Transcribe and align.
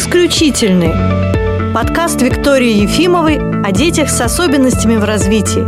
Исключительный. 0.00 1.74
Подкаст 1.74 2.22
Виктории 2.22 2.84
Ефимовой 2.84 3.36
о 3.36 3.70
детях 3.70 4.08
с 4.08 4.18
особенностями 4.22 4.96
в 4.96 5.04
развитии. 5.04 5.60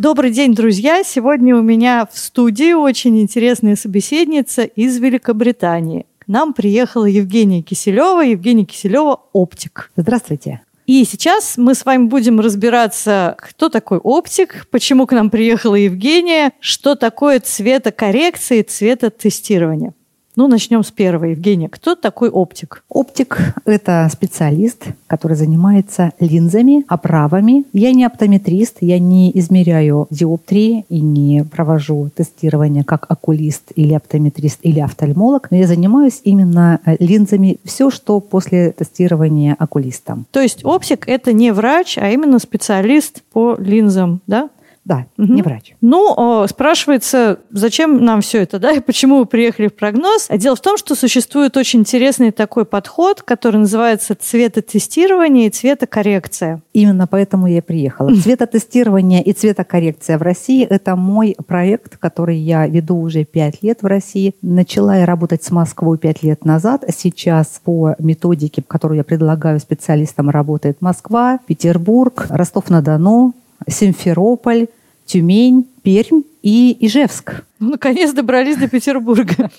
Добрый 0.00 0.32
день, 0.32 0.52
друзья! 0.52 1.04
Сегодня 1.04 1.54
у 1.54 1.62
меня 1.62 2.08
в 2.12 2.18
студии 2.18 2.72
очень 2.72 3.20
интересная 3.22 3.76
собеседница 3.76 4.64
из 4.64 4.98
Великобритании. 4.98 6.06
К 6.18 6.26
нам 6.26 6.54
приехала 6.54 7.04
Евгения 7.04 7.62
Киселева. 7.62 8.22
Евгения 8.22 8.64
Киселева– 8.64 9.20
оптик. 9.32 9.92
Здравствуйте. 9.94 10.62
И 10.86 11.04
сейчас 11.04 11.56
мы 11.56 11.74
с 11.74 11.84
вами 11.84 12.06
будем 12.06 12.40
разбираться, 12.40 13.36
кто 13.38 13.68
такой 13.70 13.98
оптик, 13.98 14.66
почему 14.70 15.06
к 15.06 15.12
нам 15.12 15.30
приехала 15.30 15.76
Евгения, 15.76 16.52
что 16.60 16.94
такое 16.94 17.40
цветокоррекция 17.40 18.58
и 18.58 18.62
цветотестирование. 18.62 19.94
Ну, 20.36 20.48
начнем 20.48 20.82
с 20.82 20.90
первого. 20.90 21.26
Евгения, 21.26 21.68
кто 21.68 21.94
такой 21.94 22.28
оптик? 22.28 22.82
Оптик– 22.88 23.38
это 23.64 24.08
специалист, 24.12 24.84
который 25.06 25.36
занимается 25.36 26.12
линзами, 26.18 26.84
оправами. 26.88 27.64
Я 27.72 27.92
не 27.92 28.04
оптометрист, 28.04 28.78
я 28.80 28.98
не 28.98 29.30
измеряю 29.38 30.08
диоптрии 30.10 30.86
и 30.88 31.00
не 31.00 31.44
провожу 31.44 32.10
тестирование 32.14 32.82
как 32.82 33.06
окулист 33.08 33.70
или 33.76 33.94
оптометрист 33.94 34.58
или 34.62 34.80
офтальмолог, 34.80 35.52
но 35.52 35.56
я 35.56 35.68
занимаюсь 35.68 36.20
именно 36.24 36.80
э, 36.84 36.96
линзами, 36.98 37.58
все, 37.64 37.90
что 37.90 38.18
после 38.18 38.72
тестирования 38.72 39.54
окулистом. 39.56 40.26
То 40.32 40.40
есть 40.40 40.64
оптик– 40.64 41.04
это 41.06 41.32
не 41.32 41.52
врач, 41.52 41.96
а 41.96 42.10
именно 42.10 42.40
специалист 42.40 43.22
по 43.32 43.54
линзам, 43.56 44.20
да? 44.26 44.50
Да, 44.84 45.06
угу. 45.16 45.32
не 45.32 45.42
врач. 45.42 45.74
Ну, 45.80 46.46
спрашивается, 46.48 47.38
зачем 47.50 48.04
нам 48.04 48.20
все 48.20 48.42
это, 48.42 48.58
да, 48.58 48.72
и 48.72 48.80
почему 48.80 49.18
вы 49.18 49.26
приехали 49.26 49.68
в 49.68 49.74
прогноз? 49.74 50.26
А 50.28 50.36
дело 50.36 50.56
в 50.56 50.60
том, 50.60 50.76
что 50.76 50.94
существует 50.94 51.56
очень 51.56 51.80
интересный 51.80 52.32
такой 52.32 52.64
подход, 52.64 53.22
который 53.22 53.56
называется 53.56 54.14
цветотестирование 54.14 55.46
и 55.46 55.50
цветокоррекция. 55.50 56.62
Именно 56.72 57.06
поэтому 57.06 57.46
я 57.46 57.58
и 57.58 57.60
приехала. 57.60 58.14
Цветотестирование 58.14 59.22
и 59.22 59.32
цветокоррекция 59.32 60.18
в 60.18 60.22
России– 60.22 60.64
это 60.70 60.96
мой 60.96 61.36
проект, 61.46 61.96
который 61.96 62.36
я 62.36 62.66
веду 62.66 62.98
уже 62.98 63.24
пять 63.24 63.62
лет 63.62 63.82
в 63.82 63.86
России. 63.86 64.34
Начала 64.42 64.96
я 64.98 65.06
работать 65.06 65.42
с 65.44 65.50
Москвой 65.50 65.96
пять 65.98 66.22
лет 66.22 66.44
назад. 66.44 66.84
Сейчас 66.94 67.60
по 67.64 67.94
методике, 67.98 68.62
которую 68.66 68.98
я 68.98 69.04
предлагаю 69.04 69.60
специалистам, 69.60 70.30
работает 70.30 70.82
Москва, 70.82 71.38
Петербург, 71.46 72.26
Ростов-на-Дону, 72.28 73.34
Симферополь, 73.68 74.68
Тюмень, 75.06 75.66
Пермь 75.82 76.22
и 76.42 76.76
Ижевск. 76.80 77.44
Ну, 77.64 77.70
наконец 77.70 78.12
добрались 78.12 78.58
до 78.58 78.68
Петербурга. 78.68 79.50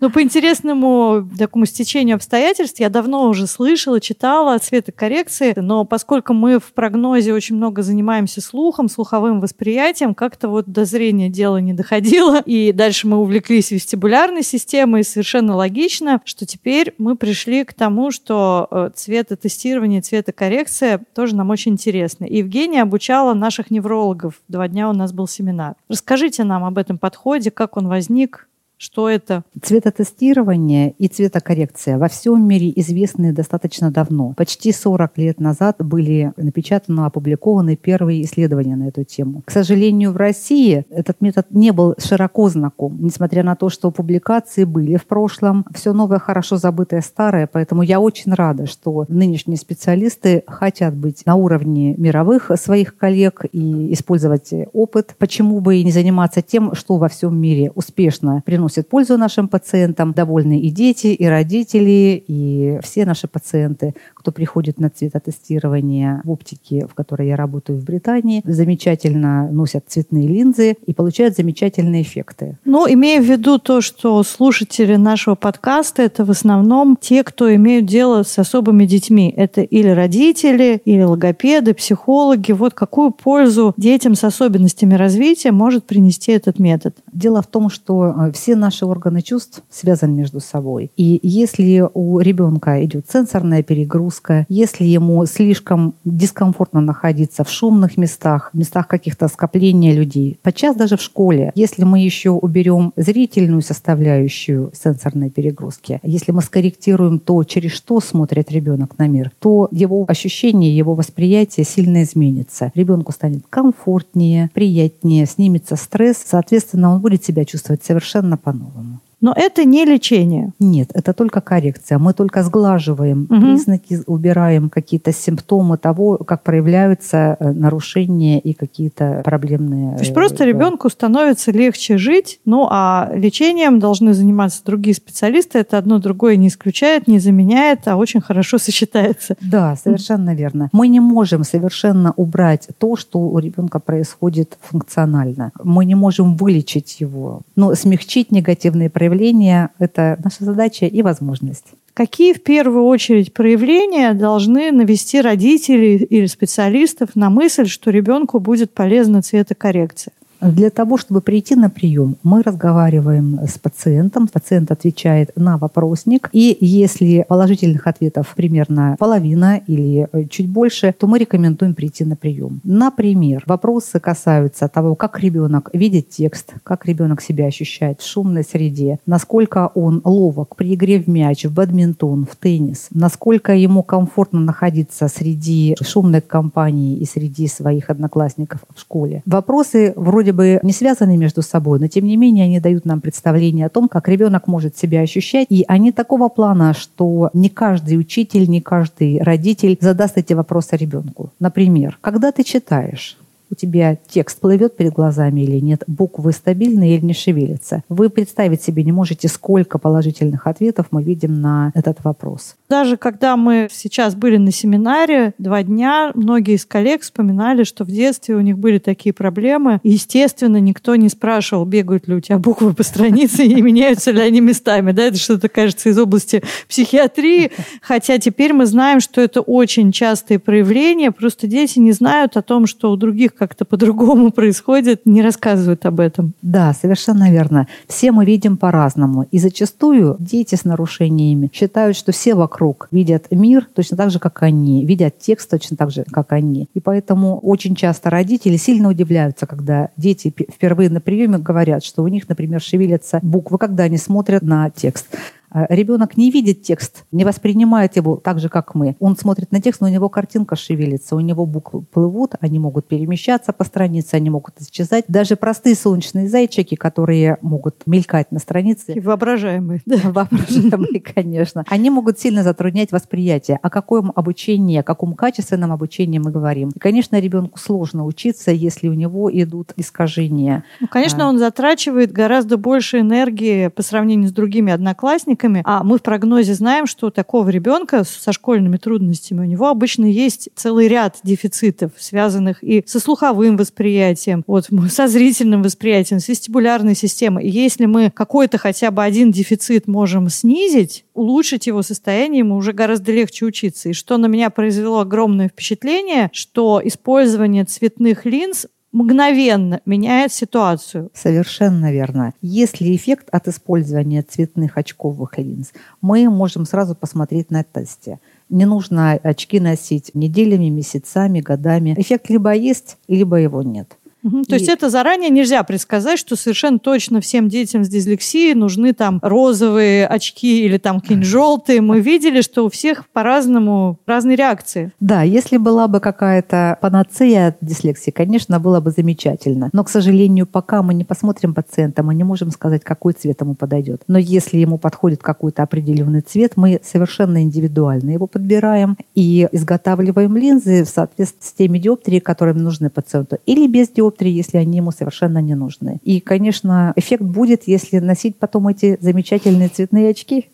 Но 0.00 0.10
по 0.10 0.20
интересному 0.20 1.26
такому 1.38 1.64
стечению 1.64 2.16
обстоятельств 2.16 2.80
я 2.80 2.90
давно 2.90 3.28
уже 3.30 3.46
слышала, 3.46 3.98
читала 3.98 4.54
о 4.54 4.58
цветокоррекции, 4.58 5.54
но 5.56 5.86
поскольку 5.86 6.34
мы 6.34 6.58
в 6.58 6.74
прогнозе 6.74 7.32
очень 7.32 7.56
много 7.56 7.80
занимаемся 7.80 8.42
слухом, 8.42 8.90
слуховым 8.90 9.40
восприятием, 9.40 10.14
как-то 10.14 10.48
вот 10.48 10.66
до 10.66 10.84
зрения 10.84 11.30
дело 11.30 11.56
не 11.56 11.72
доходило, 11.72 12.42
и 12.44 12.72
дальше 12.72 13.06
мы 13.06 13.16
увлеклись 13.16 13.70
вестибулярной 13.70 14.42
системой, 14.42 15.00
и 15.00 15.04
совершенно 15.04 15.56
логично, 15.56 16.20
что 16.26 16.44
теперь 16.44 16.92
мы 16.98 17.16
пришли 17.16 17.64
к 17.64 17.72
тому, 17.72 18.10
что 18.10 18.68
э, 18.70 18.90
цветотестирование, 18.94 20.02
цветокоррекция 20.02 21.00
тоже 21.14 21.34
нам 21.34 21.48
очень 21.48 21.72
интересно. 21.72 22.26
Евгения 22.28 22.82
обучала 22.82 23.32
наших 23.32 23.70
неврологов. 23.70 24.34
Два 24.48 24.68
дня 24.68 24.90
у 24.90 24.92
нас 24.92 25.14
был 25.14 25.26
семинар. 25.26 25.76
Расскажите 25.88 26.44
нам 26.44 26.62
об 26.62 26.76
этом 26.76 26.98
подходе, 26.98 27.45
как 27.50 27.76
он 27.76 27.88
возник, 27.88 28.48
что 28.78 29.08
это? 29.08 29.42
Цветотестирование 29.62 30.90
и 30.98 31.08
цветокоррекция 31.08 31.96
во 31.96 32.08
всем 32.08 32.46
мире 32.46 32.70
известны 32.76 33.32
достаточно 33.32 33.90
давно. 33.90 34.34
Почти 34.36 34.70
40 34.70 35.16
лет 35.16 35.40
назад 35.40 35.76
были 35.78 36.34
напечатаны, 36.36 37.06
опубликованы 37.06 37.76
первые 37.76 38.22
исследования 38.24 38.76
на 38.76 38.88
эту 38.88 39.04
тему. 39.04 39.42
К 39.46 39.50
сожалению, 39.50 40.12
в 40.12 40.18
России 40.18 40.84
этот 40.90 41.22
метод 41.22 41.46
не 41.50 41.72
был 41.72 41.94
широко 41.96 42.50
знаком, 42.50 42.98
несмотря 43.00 43.42
на 43.42 43.56
то, 43.56 43.70
что 43.70 43.90
публикации 43.90 44.64
были 44.64 44.96
в 44.96 45.06
прошлом. 45.06 45.64
Все 45.74 45.94
новое 45.94 46.18
хорошо 46.18 46.58
забытое 46.58 47.00
старое, 47.00 47.48
поэтому 47.50 47.80
я 47.80 47.98
очень 47.98 48.34
рада, 48.34 48.66
что 48.66 49.06
нынешние 49.08 49.56
специалисты 49.56 50.42
хотят 50.46 50.94
быть 50.94 51.24
на 51.24 51.36
уровне 51.36 51.94
мировых 51.96 52.50
своих 52.56 52.98
коллег 52.98 53.46
и 53.52 53.94
использовать 53.94 54.52
опыт. 54.74 55.14
Почему 55.18 55.60
бы 55.60 55.76
и 55.76 55.84
не 55.84 55.92
заниматься 55.92 56.42
тем, 56.42 56.74
что 56.74 56.98
во 56.98 57.08
всем 57.08 57.40
мире 57.40 57.72
успешно 57.74 58.42
приносит 58.44 58.65
приносит 58.66 58.88
пользу 58.88 59.16
нашим 59.16 59.48
пациентам. 59.48 60.12
Довольны 60.12 60.60
и 60.60 60.70
дети, 60.70 61.08
и 61.08 61.26
родители, 61.26 62.24
и 62.26 62.78
все 62.82 63.04
наши 63.04 63.28
пациенты, 63.28 63.94
кто 64.14 64.32
приходит 64.32 64.80
на 64.80 64.90
цветотестирование 64.90 66.20
в 66.24 66.30
оптике, 66.30 66.86
в 66.86 66.94
которой 66.94 67.28
я 67.28 67.36
работаю 67.36 67.78
в 67.78 67.84
Британии, 67.84 68.42
замечательно 68.44 69.48
носят 69.52 69.84
цветные 69.86 70.26
линзы 70.26 70.76
и 70.86 70.92
получают 70.92 71.36
замечательные 71.36 72.02
эффекты. 72.02 72.56
Ну, 72.64 72.86
имея 72.88 73.20
в 73.20 73.24
виду 73.24 73.58
то, 73.58 73.80
что 73.80 74.22
слушатели 74.24 74.96
нашего 74.96 75.36
подкаста 75.36 76.02
это 76.02 76.24
в 76.24 76.30
основном 76.30 76.96
те, 77.00 77.22
кто 77.22 77.54
имеют 77.54 77.86
дело 77.86 78.24
с 78.24 78.38
особыми 78.38 78.84
детьми. 78.86 79.32
Это 79.36 79.60
или 79.60 79.88
родители, 79.88 80.80
или 80.84 81.02
логопеды, 81.02 81.72
психологи. 81.74 82.52
Вот 82.52 82.74
какую 82.74 83.10
пользу 83.10 83.74
детям 83.76 84.14
с 84.14 84.24
особенностями 84.24 84.94
развития 84.94 85.52
может 85.52 85.84
принести 85.84 86.32
этот 86.32 86.58
метод? 86.58 86.96
Дело 87.12 87.42
в 87.42 87.46
том, 87.46 87.70
что 87.70 88.14
э, 88.16 88.32
все 88.32 88.55
наши 88.56 88.86
органы 88.86 89.22
чувств 89.22 89.62
связаны 89.70 90.12
между 90.12 90.40
собой. 90.40 90.90
И 90.96 91.20
если 91.22 91.84
у 91.94 92.20
ребенка 92.20 92.84
идет 92.84 93.06
сенсорная 93.10 93.62
перегрузка, 93.62 94.46
если 94.48 94.84
ему 94.84 95.24
слишком 95.26 95.94
дискомфортно 96.04 96.80
находиться 96.80 97.44
в 97.44 97.50
шумных 97.50 97.96
местах, 97.96 98.50
местах 98.52 98.88
каких-то 98.88 99.28
скопления 99.28 99.94
людей, 99.94 100.38
подчас 100.42 100.76
даже 100.76 100.96
в 100.96 101.02
школе, 101.02 101.52
если 101.54 101.84
мы 101.84 102.00
еще 102.00 102.30
уберем 102.30 102.92
зрительную 102.96 103.62
составляющую 103.62 104.70
сенсорной 104.74 105.30
перегрузки, 105.30 106.00
если 106.02 106.32
мы 106.32 106.42
скорректируем 106.42 107.18
то, 107.18 107.42
через 107.44 107.72
что 107.72 108.00
смотрит 108.00 108.50
ребенок 108.50 108.98
на 108.98 109.06
мир, 109.06 109.32
то 109.38 109.68
его 109.70 110.04
ощущение, 110.08 110.76
его 110.76 110.94
восприятие 110.94 111.64
сильно 111.64 112.02
изменится. 112.02 112.72
Ребенку 112.74 113.12
станет 113.12 113.44
комфортнее, 113.50 114.50
приятнее, 114.54 115.26
снимется 115.26 115.76
стресс, 115.76 116.22
соответственно, 116.24 116.94
он 116.94 117.00
будет 117.00 117.24
себя 117.24 117.44
чувствовать 117.44 117.84
совершенно 117.84 118.36
по-новому. 118.46 119.00
Но 119.20 119.32
это 119.34 119.64
не 119.64 119.84
лечение. 119.84 120.52
Нет, 120.58 120.90
это 120.92 121.14
только 121.14 121.40
коррекция. 121.40 121.98
Мы 121.98 122.12
только 122.12 122.42
сглаживаем 122.42 123.26
угу. 123.30 123.40
признаки, 123.40 123.98
убираем 124.06 124.68
какие-то 124.68 125.12
симптомы 125.12 125.78
того, 125.78 126.18
как 126.18 126.42
проявляются 126.42 127.36
э, 127.40 127.52
нарушения 127.52 128.38
и 128.38 128.52
какие-то 128.52 129.22
проблемные. 129.24 129.96
То 129.96 130.02
есть 130.02 130.14
просто 130.14 130.38
да. 130.38 130.44
ребенку 130.44 130.90
становится 130.90 131.50
легче 131.50 131.96
жить, 131.96 132.40
ну 132.44 132.68
а 132.70 133.10
лечением 133.14 133.78
должны 133.78 134.12
заниматься 134.12 134.62
другие 134.64 134.94
специалисты. 134.94 135.60
Это 135.60 135.78
одно 135.78 135.98
другое 135.98 136.36
не 136.36 136.48
исключает, 136.48 137.08
не 137.08 137.18
заменяет, 137.18 137.88
а 137.88 137.96
очень 137.96 138.20
хорошо 138.20 138.58
сочетается. 138.66 139.36
Да, 139.40 139.76
совершенно 139.76 140.34
верно. 140.34 140.68
Мы 140.72 140.88
не 140.88 141.00
можем 141.00 141.42
совершенно 141.42 142.12
убрать 142.16 142.68
то, 142.78 142.96
что 142.96 143.20
у 143.20 143.38
ребенка 143.38 143.78
происходит 143.78 144.58
функционально. 144.60 145.52
Мы 145.62 145.86
не 145.86 145.94
можем 145.94 146.36
вылечить 146.36 147.00
его, 147.00 147.40
но 147.56 147.74
смягчить 147.74 148.30
негативные 148.30 148.90
проявления 148.90 149.05
проявления– 149.06 149.70
это 149.78 150.18
наша 150.22 150.44
задача 150.44 150.86
и 150.86 151.02
возможность. 151.02 151.66
Какие 151.94 152.34
в 152.34 152.42
первую 152.42 152.84
очередь 152.84 153.32
проявления 153.32 154.12
должны 154.12 154.70
навести 154.70 155.20
родители 155.20 155.96
или 155.96 156.26
специалистов 156.26 157.10
на 157.14 157.30
мысль, 157.30 157.66
что 157.66 157.90
ребенку 157.90 158.38
будет 158.38 158.74
полезна 158.74 159.22
цветокоррекция? 159.22 160.12
Для 160.40 160.70
того, 160.70 160.96
чтобы 160.96 161.20
прийти 161.20 161.54
на 161.54 161.70
прием, 161.70 162.16
мы 162.22 162.42
разговариваем 162.42 163.40
с 163.46 163.58
пациентом. 163.58 164.28
Пациент 164.28 164.70
отвечает 164.70 165.30
на 165.36 165.56
вопросник. 165.58 166.28
И 166.32 166.56
если 166.60 167.24
положительных 167.28 167.86
ответов 167.86 168.34
примерно 168.36 168.96
половина 168.98 169.60
или 169.66 170.08
э, 170.12 170.24
чуть 170.28 170.48
больше, 170.48 170.94
то 170.98 171.06
мы 171.06 171.18
рекомендуем 171.18 171.74
прийти 171.74 172.04
на 172.04 172.16
прием. 172.16 172.60
Например, 172.64 173.42
вопросы 173.46 174.00
касаются 174.00 174.68
того, 174.68 174.94
как 174.94 175.18
ребенок 175.20 175.70
видит 175.72 176.10
текст, 176.10 176.54
как 176.62 176.86
ребенок 176.86 177.20
себя 177.20 177.46
ощущает 177.46 178.00
в 178.00 178.06
шумной 178.06 178.44
среде, 178.44 178.98
насколько 179.06 179.70
он 179.74 180.00
ловок 180.04 180.56
при 180.56 180.74
игре 180.74 180.98
в 180.98 181.08
мяч, 181.08 181.44
в 181.44 181.52
бадминтон, 181.52 182.26
в 182.30 182.36
теннис, 182.36 182.88
насколько 182.90 183.54
ему 183.54 183.82
комфортно 183.82 184.40
находиться 184.40 185.08
среди 185.08 185.76
шумной 185.82 186.20
компании 186.20 186.96
и 186.98 187.04
среди 187.04 187.48
своих 187.48 187.90
одноклассников 187.90 188.60
в 188.74 188.80
школе. 188.80 189.22
Вопросы 189.26 189.92
вроде 189.96 190.25
вроде 190.26 190.32
бы 190.32 190.60
не 190.62 190.72
связаны 190.72 191.16
между 191.16 191.42
собой, 191.42 191.78
но 191.78 191.86
тем 191.86 192.04
не 192.04 192.16
менее 192.16 192.46
они 192.46 192.60
дают 192.60 192.84
нам 192.84 193.00
представление 193.00 193.66
о 193.66 193.68
том, 193.68 193.88
как 193.88 194.08
ребенок 194.08 194.48
может 194.48 194.76
себя 194.76 195.00
ощущать. 195.00 195.46
И 195.50 195.64
они 195.68 195.92
такого 195.92 196.28
плана, 196.28 196.74
что 196.74 197.30
не 197.32 197.48
каждый 197.48 197.98
учитель, 197.98 198.48
не 198.48 198.60
каждый 198.60 199.20
родитель 199.22 199.78
задаст 199.80 200.18
эти 200.18 200.32
вопросы 200.32 200.76
ребенку. 200.76 201.30
Например, 201.38 201.98
когда 202.00 202.32
ты 202.32 202.42
читаешь, 202.42 203.16
у 203.50 203.54
тебя 203.54 203.96
текст 204.08 204.40
плывет 204.40 204.76
перед 204.76 204.92
глазами 204.92 205.42
или 205.42 205.60
нет, 205.60 205.84
буквы 205.86 206.32
стабильные 206.32 206.96
или 206.96 207.04
не 207.04 207.14
шевелятся. 207.14 207.82
Вы 207.88 208.10
представить 208.10 208.62
себе 208.62 208.82
не 208.82 208.92
можете, 208.92 209.28
сколько 209.28 209.78
положительных 209.78 210.48
ответов 210.48 210.86
мы 210.90 211.02
видим 211.02 211.40
на 211.40 211.70
этот 211.74 211.98
вопрос. 212.02 212.56
Даже 212.68 212.96
когда 212.96 213.36
мы 213.36 213.68
сейчас 213.70 214.14
были 214.16 214.38
на 214.38 214.50
семинаре 214.50 215.34
два 215.38 215.62
дня, 215.62 216.10
многие 216.14 216.54
из 216.54 216.66
коллег 216.66 217.02
вспоминали, 217.02 217.62
что 217.62 217.84
в 217.84 217.88
детстве 217.88 218.34
у 218.34 218.40
них 218.40 218.58
были 218.58 218.78
такие 218.78 219.12
проблемы. 219.12 219.80
естественно, 219.84 220.58
никто 220.58 220.96
не 220.96 221.08
спрашивал, 221.08 221.64
бегают 221.64 222.08
ли 222.08 222.16
у 222.16 222.20
тебя 222.20 222.38
буквы 222.38 222.74
по 222.74 222.82
странице 222.82 223.44
и 223.44 223.62
меняются 223.62 224.10
ли 224.10 224.20
они 224.20 224.40
местами. 224.40 224.90
Да, 224.92 225.04
это 225.04 225.16
что-то, 225.16 225.48
кажется, 225.48 225.88
из 225.88 225.98
области 225.98 226.42
психиатрии. 226.68 227.52
Хотя 227.80 228.18
теперь 228.18 228.52
мы 228.52 228.66
знаем, 228.66 229.00
что 229.00 229.20
это 229.20 229.40
очень 229.40 229.92
частые 229.92 230.40
проявления. 230.40 231.12
Просто 231.12 231.46
дети 231.46 231.78
не 231.78 231.92
знают 231.92 232.36
о 232.36 232.42
том, 232.42 232.66
что 232.66 232.90
у 232.90 232.96
других 232.96 233.34
как-то 233.34 233.64
по-другому 233.64 234.32
происходит, 234.32 235.06
не 235.06 235.22
рассказывают 235.22 235.86
об 235.86 236.00
этом. 236.00 236.34
Да, 236.42 236.74
совершенно 236.74 237.30
верно. 237.30 237.68
Все 237.86 238.10
мы 238.10 238.24
видим 238.24 238.56
по-разному. 238.56 239.28
И 239.30 239.38
зачастую 239.38 240.16
дети 240.18 240.56
с 240.56 240.64
нарушениями 240.64 241.50
считают, 241.52 241.96
что 241.96 242.10
все 242.10 242.34
вокруг 242.34 242.55
вокруг 242.56 242.88
видят 242.90 243.26
мир 243.30 243.68
точно 243.74 243.98
так 243.98 244.10
же, 244.10 244.18
как 244.18 244.42
они, 244.42 244.86
видят 244.86 245.18
текст 245.18 245.50
точно 245.50 245.76
так 245.76 245.90
же, 245.90 246.04
как 246.10 246.32
они. 246.32 246.68
И 246.72 246.80
поэтому 246.80 247.38
очень 247.38 247.74
часто 247.74 248.08
родители 248.08 248.56
сильно 248.56 248.88
удивляются, 248.88 249.46
когда 249.46 249.90
дети 249.98 250.34
впервые 250.50 250.88
на 250.88 251.02
приеме 251.02 251.36
говорят, 251.36 251.84
что 251.84 252.02
у 252.02 252.08
них, 252.08 252.26
например, 252.28 252.62
шевелятся 252.62 253.20
буквы, 253.22 253.58
когда 253.58 253.84
они 253.84 253.98
смотрят 253.98 254.42
на 254.42 254.70
текст. 254.70 255.06
А 255.50 255.66
ребенок 255.74 256.16
не 256.16 256.30
видит 256.30 256.62
текст, 256.62 257.04
не 257.12 257.24
воспринимает 257.24 257.96
его 257.96 258.16
так 258.16 258.40
же, 258.40 258.48
как 258.48 258.74
мы. 258.74 258.96
Он 259.00 259.16
смотрит 259.16 259.52
на 259.52 259.60
текст, 259.60 259.80
но 259.80 259.86
у 259.86 259.90
него 259.90 260.08
картинка 260.08 260.56
шевелится, 260.56 261.16
у 261.16 261.20
него 261.20 261.46
буквы 261.46 261.82
плывут, 261.82 262.34
они 262.40 262.58
могут 262.58 262.88
перемещаться 262.88 263.52
по 263.52 263.64
странице, 263.64 264.14
они 264.14 264.30
могут 264.30 264.60
исчезать. 264.60 265.04
Даже 265.08 265.36
простые 265.36 265.76
солнечные 265.76 266.28
зайчики, 266.28 266.74
которые 266.74 267.38
могут 267.42 267.86
мелькать 267.86 268.32
на 268.32 268.38
странице. 268.38 268.92
И 268.94 269.00
воображаемые. 269.00 269.82
Да. 269.86 269.96
Воображаемые, 270.04 271.00
конечно. 271.14 271.64
Они 271.68 271.90
могут 271.90 272.18
сильно 272.18 272.42
затруднять 272.42 272.92
восприятие. 272.92 273.58
О 273.62 273.70
каком 273.70 274.12
обучении, 274.14 274.78
о 274.78 274.82
каком 274.82 275.14
качественном 275.14 275.72
обучении 275.72 276.18
мы 276.18 276.30
говорим. 276.30 276.70
И, 276.74 276.78
конечно, 276.78 277.18
ребенку 277.18 277.58
сложно 277.58 278.04
учиться, 278.04 278.50
если 278.50 278.88
у 278.88 278.94
него 278.94 279.30
идут 279.32 279.72
искажения. 279.76 280.64
Ну, 280.80 280.88
конечно, 280.88 281.26
а. 281.26 281.28
он 281.28 281.38
затрачивает 281.38 282.12
гораздо 282.12 282.56
больше 282.56 283.00
энергии 283.00 283.68
по 283.68 283.82
сравнению 283.82 284.28
с 284.28 284.32
другими 284.32 284.72
одноклассниками, 284.72 285.36
сверстниками, 285.46 285.62
а 285.64 285.82
мы 285.84 285.98
в 285.98 286.02
прогнозе 286.02 286.54
знаем, 286.54 286.86
что 286.86 287.08
у 287.08 287.10
такого 287.10 287.48
ребенка 287.48 288.04
со 288.04 288.32
школьными 288.32 288.76
трудностями 288.76 289.40
у 289.40 289.44
него 289.44 289.68
обычно 289.68 290.04
есть 290.04 290.48
целый 290.54 290.88
ряд 290.88 291.18
дефицитов, 291.22 291.92
связанных 291.98 292.62
и 292.62 292.82
со 292.86 293.00
слуховым 293.00 293.56
восприятием, 293.56 294.44
вот, 294.46 294.68
со 294.90 295.06
зрительным 295.06 295.62
восприятием, 295.62 296.20
с 296.20 296.28
вестибулярной 296.28 296.94
системой. 296.94 297.44
И 297.44 297.50
если 297.50 297.86
мы 297.86 298.10
какой-то 298.10 298.58
хотя 298.58 298.90
бы 298.90 299.02
один 299.02 299.30
дефицит 299.30 299.86
можем 299.86 300.28
снизить, 300.28 301.04
улучшить 301.14 301.66
его 301.66 301.82
состояние 301.82 302.40
ему 302.40 302.56
уже 302.56 302.72
гораздо 302.72 303.12
легче 303.12 303.46
учиться. 303.46 303.88
И 303.88 303.92
что 303.92 304.18
на 304.18 304.26
меня 304.26 304.50
произвело 304.50 305.00
огромное 305.00 305.48
впечатление, 305.48 306.30
что 306.32 306.80
использование 306.84 307.64
цветных 307.64 308.26
линз 308.26 308.66
мгновенно 308.96 309.82
меняет 309.84 310.32
ситуацию. 310.32 311.10
Совершенно 311.12 311.92
верно. 311.92 312.32
Если 312.40 312.96
эффект 312.96 313.28
от 313.30 313.46
использования 313.46 314.22
цветных 314.22 314.78
очковых 314.78 315.36
линз, 315.36 315.72
мы 316.00 316.30
можем 316.30 316.64
сразу 316.64 316.94
посмотреть 316.94 317.50
на 317.50 317.62
тесте. 317.62 318.20
Не 318.48 318.64
нужно 318.64 319.12
очки 319.12 319.60
носить 319.60 320.12
неделями, 320.14 320.70
месяцами, 320.70 321.40
годами. 321.40 321.94
Эффект 321.98 322.30
либо 322.30 322.54
есть, 322.54 322.96
либо 323.06 323.36
его 323.36 323.62
нет. 323.62 323.98
Угу. 324.26 324.44
То 324.44 324.54
есть 324.54 324.68
это 324.68 324.90
заранее 324.90 325.30
нельзя 325.30 325.62
предсказать, 325.62 326.18
что 326.18 326.34
совершенно 326.34 326.78
точно 326.78 327.20
всем 327.20 327.48
детям 327.48 327.84
с 327.84 327.88
дислексией 327.88 328.54
нужны 328.54 328.92
там 328.92 329.20
розовые 329.22 330.06
очки 330.06 330.64
или 330.64 330.78
там 330.78 331.00
какие-нибудь 331.00 331.28
желтые. 331.28 331.80
Мы 331.80 332.00
видели, 332.00 332.40
что 332.40 332.66
у 332.66 332.68
всех 332.68 333.08
по-разному 333.10 333.98
разные 334.06 334.36
реакции. 334.36 334.90
Да, 334.98 335.22
если 335.22 335.58
была 335.58 335.86
бы 335.86 336.00
какая-то 336.00 336.78
панацея 336.80 337.48
от 337.48 337.56
дислексии, 337.60 338.10
конечно, 338.10 338.58
было 338.58 338.80
бы 338.80 338.90
замечательно. 338.90 339.70
Но, 339.72 339.84
к 339.84 339.88
сожалению, 339.88 340.46
пока 340.46 340.82
мы 340.82 340.94
не 340.94 341.04
посмотрим 341.04 341.54
пациента, 341.54 342.02
мы 342.02 342.14
не 342.14 342.24
можем 342.24 342.50
сказать, 342.50 342.82
какой 342.82 343.12
цвет 343.12 343.40
ему 343.40 343.54
подойдет. 343.54 344.02
Но 344.08 344.18
если 344.18 344.58
ему 344.58 344.78
подходит 344.78 345.22
какой-то 345.22 345.62
определенный 345.62 346.22
цвет, 346.22 346.52
мы 346.56 346.80
совершенно 346.82 347.42
индивидуально 347.42 348.10
его 348.10 348.26
подбираем 348.26 348.96
и 349.14 349.46
изготавливаем 349.52 350.36
линзы 350.36 350.84
в 350.84 350.88
соответствии 350.88 351.46
с 351.46 351.52
теми 351.52 351.78
диоптрии, 351.78 352.18
которые 352.18 352.54
нужны 352.54 352.90
пациенту. 352.90 353.38
Или 353.46 353.68
без 353.68 353.88
диоптрии 353.88 354.15
диоптрии, 354.16 354.32
если 354.32 354.58
они 354.58 354.78
ему 354.78 354.90
совершенно 354.90 355.38
не 355.38 355.54
нужны. 355.54 356.00
И, 356.02 356.20
конечно, 356.20 356.92
эффект 356.96 357.22
будет, 357.22 357.62
если 357.66 357.98
носить 357.98 358.36
потом 358.36 358.68
эти 358.68 358.96
замечательные 359.00 359.68
цветные 359.68 360.10
очки. 360.10 360.46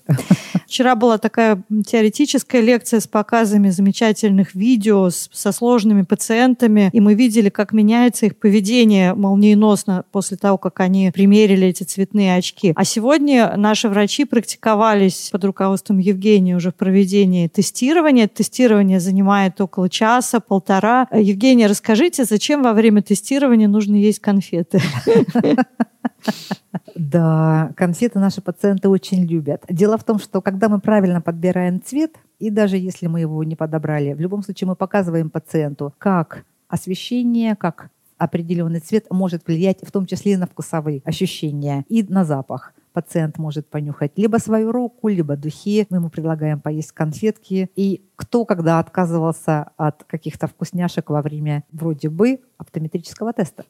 Вчера 0.67 0.95
была 0.95 1.19
такая 1.19 1.63
теоретическая 1.87 2.61
лекция 2.61 3.01
с 3.01 3.07
показами 3.07 3.71
замечательных 3.71 4.55
видео 4.55 5.11
со 5.11 5.53
сложными 5.53 6.03
пациентами, 6.03 6.91
и 6.93 7.01
мы 7.01 7.15
видели, 7.15 7.51
как 7.51 7.73
меняется 7.73 8.27
их 8.27 8.37
поведение 8.37 9.15
молниеносно 9.15 10.05
после 10.13 10.37
того, 10.37 10.59
как 10.59 10.81
они 10.81 11.11
примерили 11.13 11.69
эти 11.69 11.85
цветные 11.85 12.37
очки. 12.37 12.73
А 12.75 12.85
сегодня 12.85 13.55
наши 13.57 13.89
врачи 13.89 14.25
практиковались 14.25 15.29
под 15.31 15.45
руководством 15.45 15.99
Евгения 15.99 16.57
уже 16.57 16.71
в 16.71 16.75
проведении 16.75 17.49
тестирования. 17.49 18.29
Тестирование 18.29 19.01
занимает 19.01 19.61
около 19.61 19.89
часа, 19.89 20.41
полтора. 20.41 21.07
Евгения, 21.13 21.67
расскажите, 21.67 22.25
зачем 22.25 22.63
во 22.63 22.73
время 22.73 23.03
тестирования 23.03 23.42
тестирования 23.43 23.69
нужно 23.69 23.97
есть 23.97 24.21
конфеты. 24.21 24.81
Да, 26.95 27.73
конфеты 27.77 28.19
наши 28.19 28.41
пациенты 28.41 28.89
очень 28.89 29.25
любят. 29.25 29.65
Дело 29.69 29.99
в 29.99 30.05
том, 30.05 30.19
что 30.19 30.41
когда 30.41 30.69
мы 30.69 30.79
правильно 30.79 31.21
подбираем 31.21 31.83
цвет, 31.83 32.15
и 32.39 32.51
даже 32.51 32.77
если 32.77 33.09
мы 33.09 33.21
его 33.21 33.43
не 33.45 33.57
подобрали, 33.57 34.13
в 34.13 34.21
любом 34.21 34.43
случае 34.43 34.69
мы 34.69 34.77
показываем 34.77 35.31
пациенту, 35.31 35.93
как 35.99 36.45
освещение, 36.69 37.57
как 37.57 37.91
определенный 38.19 38.81
цвет 38.81 39.07
может 39.11 39.47
влиять 39.47 39.79
в 39.83 39.91
том 39.91 40.07
числе 40.07 40.33
и 40.33 40.37
на 40.37 40.47
вкусовые 40.47 41.03
ощущения 41.05 41.85
и 41.89 42.05
на 42.05 42.25
запах 42.25 42.73
пациент 42.93 43.39
может 43.39 43.67
понюхать 43.69 44.13
либо 44.17 44.37
свою 44.37 44.71
руку, 44.71 45.09
либо 45.09 45.37
духи. 45.37 45.87
Мы 45.91 45.97
ему 45.97 46.11
предлагаем 46.11 46.61
поесть 46.61 46.93
конфетки. 46.93 47.71
И 47.75 48.03
кто 48.23 48.45
когда 48.45 48.79
отказывался 48.79 49.73
от 49.77 50.05
каких-то 50.05 50.47
вкусняшек 50.47 51.11
во 51.11 51.23
время 51.23 51.65
вроде 51.73 52.09
бы 52.09 52.39
оптометрического 52.57 53.33
теста. 53.33 53.65